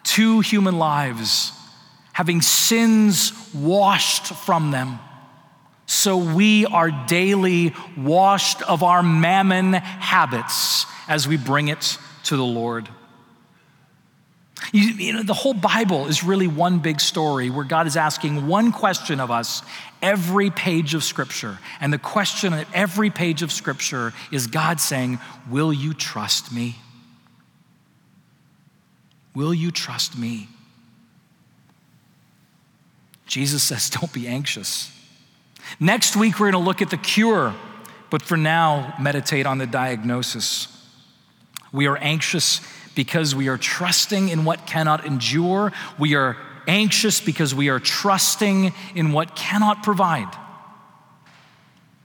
two 0.03 0.41
human 0.41 0.79
lives 0.79 1.53
having 2.13 2.43
sins 2.43 3.33
washed 3.55 4.27
from 4.27 4.71
them 4.71 4.99
so 5.93 6.17
we 6.17 6.65
are 6.65 6.91
daily 7.07 7.75
washed 7.99 8.63
of 8.63 8.83
our 8.83 9.03
mammon 9.03 9.75
habits 9.75 10.87
as 11.07 11.29
we 11.29 11.37
bring 11.37 11.69
it 11.69 11.99
to 12.25 12.37
the 12.37 12.45
Lord. 12.45 12.89
You, 14.73 14.83
you, 14.83 15.13
know, 15.13 15.23
the 15.23 15.35
whole 15.35 15.53
Bible 15.53 16.07
is 16.07 16.25
really 16.25 16.47
one 16.47 16.79
big 16.79 16.99
story 16.99 17.51
where 17.51 17.65
God 17.65 17.87
is 17.87 17.97
asking 17.97 18.47
one 18.47 18.73
question 18.73 19.21
of 19.21 19.31
us 19.31 19.63
every 20.01 20.49
page 20.51 20.95
of 20.95 21.05
Scripture. 21.05 21.59
And 21.79 21.93
the 21.93 21.99
question 21.99 22.55
at 22.55 22.67
every 22.73 23.11
page 23.11 23.43
of 23.43 23.53
Scripture 23.53 24.15
is 24.31 24.47
God 24.47 24.81
saying, 24.81 25.19
Will 25.51 25.75
you 25.75 25.93
trust 25.93 26.53
me? 26.53 26.77
Will 29.35 29.55
you 29.55 29.71
trust 29.71 30.19
me? 30.19 30.49
Jesus 33.27 33.63
says, 33.63 33.89
Don't 33.89 34.13
be 34.13 34.29
anxious. 34.29 34.91
Next 35.81 36.17
week, 36.17 36.39
we're 36.39 36.51
going 36.51 36.63
to 36.63 36.69
look 36.69 36.83
at 36.83 36.91
the 36.91 36.97
cure, 36.97 37.55
but 38.11 38.21
for 38.21 38.37
now, 38.37 38.95
meditate 39.01 39.47
on 39.47 39.59
the 39.59 39.67
diagnosis. 39.67 40.69
We 41.73 41.87
are 41.87 41.97
anxious 41.97 42.61
because 42.95 43.35
we 43.35 43.49
are 43.49 43.57
trusting 43.57 44.29
in 44.29 44.45
what 44.45 44.67
cannot 44.67 45.07
endure. 45.07 45.73
We 45.99 46.15
are 46.15 46.37
anxious 46.67 47.21
because 47.21 47.55
we 47.55 47.71
are 47.71 47.81
trusting 47.81 48.75
in 48.95 49.13
what 49.13 49.35
cannot 49.35 49.83
provide. 49.83 50.29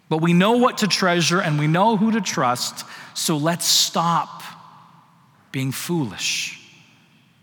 But 0.07 0.21
we 0.21 0.31
know 0.31 0.53
what 0.53 0.77
to 0.77 0.87
treasure 0.87 1.41
and 1.41 1.59
we 1.59 1.67
know 1.67 1.97
who 1.97 2.11
to 2.11 2.21
trust, 2.21 2.85
so 3.13 3.35
let's 3.35 3.65
stop 3.65 4.43
being 5.51 5.73
foolish 5.73 6.56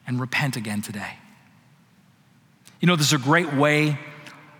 and 0.07 0.21
repent 0.21 0.57
again 0.57 0.83
today. 0.83 1.19
You 2.81 2.87
know, 2.87 2.97
there's 2.97 3.13
a 3.13 3.19
great 3.19 3.53
way 3.55 3.99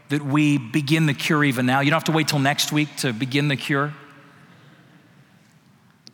that 0.09 0.25
we 0.25 0.59
begin 0.59 1.07
the 1.07 1.15
cure 1.15 1.45
even 1.45 1.67
now. 1.67 1.81
You 1.81 1.91
don't 1.91 1.97
have 1.97 2.05
to 2.05 2.13
wait 2.13 2.29
till 2.29 2.39
next 2.39 2.73
week 2.73 2.95
to 2.99 3.13
begin 3.13 3.49
the 3.49 3.57
cure. 3.57 3.93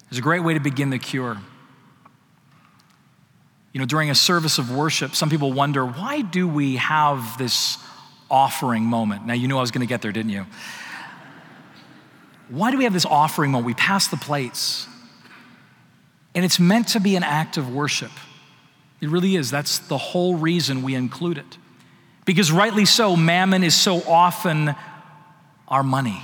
There's 0.08 0.18
a 0.18 0.22
great 0.22 0.42
way 0.42 0.54
to 0.54 0.60
begin 0.60 0.90
the 0.90 0.98
cure. 0.98 1.38
You 3.72 3.78
know, 3.78 3.86
during 3.86 4.10
a 4.10 4.14
service 4.14 4.58
of 4.58 4.74
worship, 4.74 5.14
some 5.14 5.30
people 5.30 5.52
wonder 5.52 5.86
why 5.86 6.22
do 6.22 6.48
we 6.48 6.76
have 6.76 7.38
this 7.38 7.78
offering 8.28 8.82
moment? 8.82 9.26
Now, 9.26 9.34
you 9.34 9.46
knew 9.46 9.56
I 9.56 9.60
was 9.60 9.70
going 9.70 9.86
to 9.86 9.88
get 9.88 10.02
there, 10.02 10.12
didn't 10.12 10.32
you? 10.32 10.46
Why 12.48 12.72
do 12.72 12.78
we 12.78 12.84
have 12.84 12.92
this 12.92 13.06
offering 13.06 13.52
moment? 13.52 13.66
We 13.66 13.74
pass 13.74 14.08
the 14.08 14.16
plates. 14.16 14.88
And 16.34 16.44
it's 16.44 16.58
meant 16.58 16.88
to 16.88 17.00
be 17.00 17.14
an 17.14 17.22
act 17.22 17.56
of 17.56 17.72
worship. 17.72 18.10
It 19.00 19.08
really 19.08 19.36
is. 19.36 19.50
That's 19.50 19.78
the 19.78 19.98
whole 19.98 20.34
reason 20.34 20.82
we 20.82 20.94
include 20.94 21.38
it. 21.38 21.58
Because 22.24 22.52
rightly 22.52 22.84
so, 22.84 23.16
mammon 23.16 23.64
is 23.64 23.74
so 23.74 24.02
often 24.02 24.74
our 25.68 25.82
money. 25.82 26.20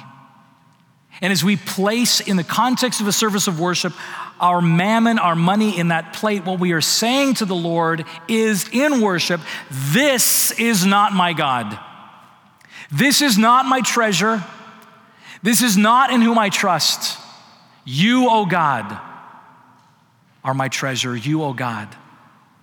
And 1.23 1.33
as 1.33 1.43
we 1.43 1.57
place 1.57 2.21
in 2.21 2.37
the 2.37 2.45
context 2.45 3.01
of 3.01 3.09
a 3.09 3.13
service 3.13 3.49
of 3.49 3.59
worship, 3.59 3.95
our 4.39 4.61
mammon, 4.61 5.19
our 5.19 5.35
money 5.35 5.79
in 5.79 5.89
that 5.89 6.13
plate, 6.13 6.45
what 6.45 6.61
we 6.61 6.73
are 6.73 6.83
saying 6.83 7.35
to 7.35 7.47
the 7.47 7.55
Lord 7.55 8.05
is 8.29 8.69
in 8.71 9.01
worship, 9.01 9.41
this 9.71 10.53
is 10.59 10.85
not 10.85 11.15
my 11.15 11.33
God. 11.33 11.79
This 12.93 13.23
is 13.23 13.39
not 13.39 13.65
my 13.67 13.81
treasure. 13.81 14.45
This 15.43 15.63
is 15.63 15.77
not 15.77 16.13
in 16.13 16.21
whom 16.21 16.39
I 16.39 16.51
trust. 16.51 17.19
You, 17.85 18.29
O 18.29 18.45
God, 18.45 18.99
are 20.45 20.55
my 20.55 20.69
treasure. 20.69 21.17
You, 21.17 21.43
O 21.43 21.55
God, 21.55 21.89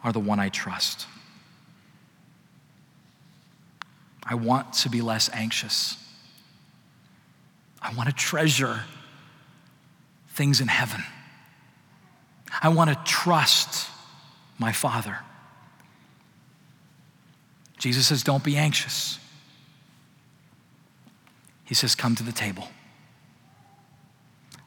are 0.04 0.12
the 0.12 0.20
one 0.20 0.39
I 0.39 0.50
trust. 0.50 1.08
I 4.26 4.36
want 4.36 4.74
to 4.74 4.89
be 4.89 5.02
less 5.02 5.30
anxious. 5.34 5.98
I 7.82 7.94
want 7.94 8.10
to 8.10 8.16
treasure 8.16 8.82
things 10.30 10.62
in 10.62 10.68
heaven. 10.68 11.04
I 12.62 12.70
want 12.70 12.89
to 12.89 12.98
trust 13.04 13.89
my 14.58 14.72
Father. 14.72 15.18
Jesus 17.78 18.08
says, 18.08 18.24
Don't 18.24 18.44
be 18.44 18.56
anxious. 18.56 19.20
He 21.66 21.76
says, 21.76 21.96
Come 21.96 22.16
to 22.16 22.24
the 22.24 22.32
table. 22.32 22.68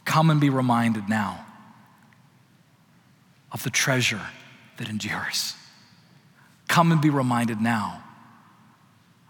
Come 0.05 0.31
and 0.31 0.41
be 0.41 0.51
reminded 0.51 1.09
now 1.09 1.45
of 3.53 3.63
the 3.65 3.71
treasure 3.71 4.21
that 4.77 4.89
endures. 4.89 5.55
Come 6.69 6.93
and 6.93 7.01
be 7.01 7.11
reminded 7.11 7.61
now 7.61 8.03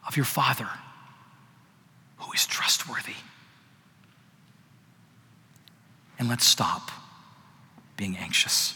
of 0.06 0.16
your 0.16 0.24
Father 0.24 0.68
who 2.18 2.32
is 2.32 2.46
trustworthy. 2.46 3.14
And 6.18 6.28
let's 6.28 6.46
stop 6.46 6.90
being 7.96 8.16
anxious. 8.16 8.74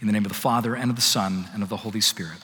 In 0.00 0.06
the 0.06 0.12
name 0.12 0.24
of 0.24 0.28
the 0.28 0.38
Father, 0.38 0.74
and 0.74 0.90
of 0.90 0.96
the 0.96 1.02
Son, 1.02 1.48
and 1.54 1.62
of 1.62 1.68
the 1.68 1.78
Holy 1.78 2.00
Spirit. 2.00 2.38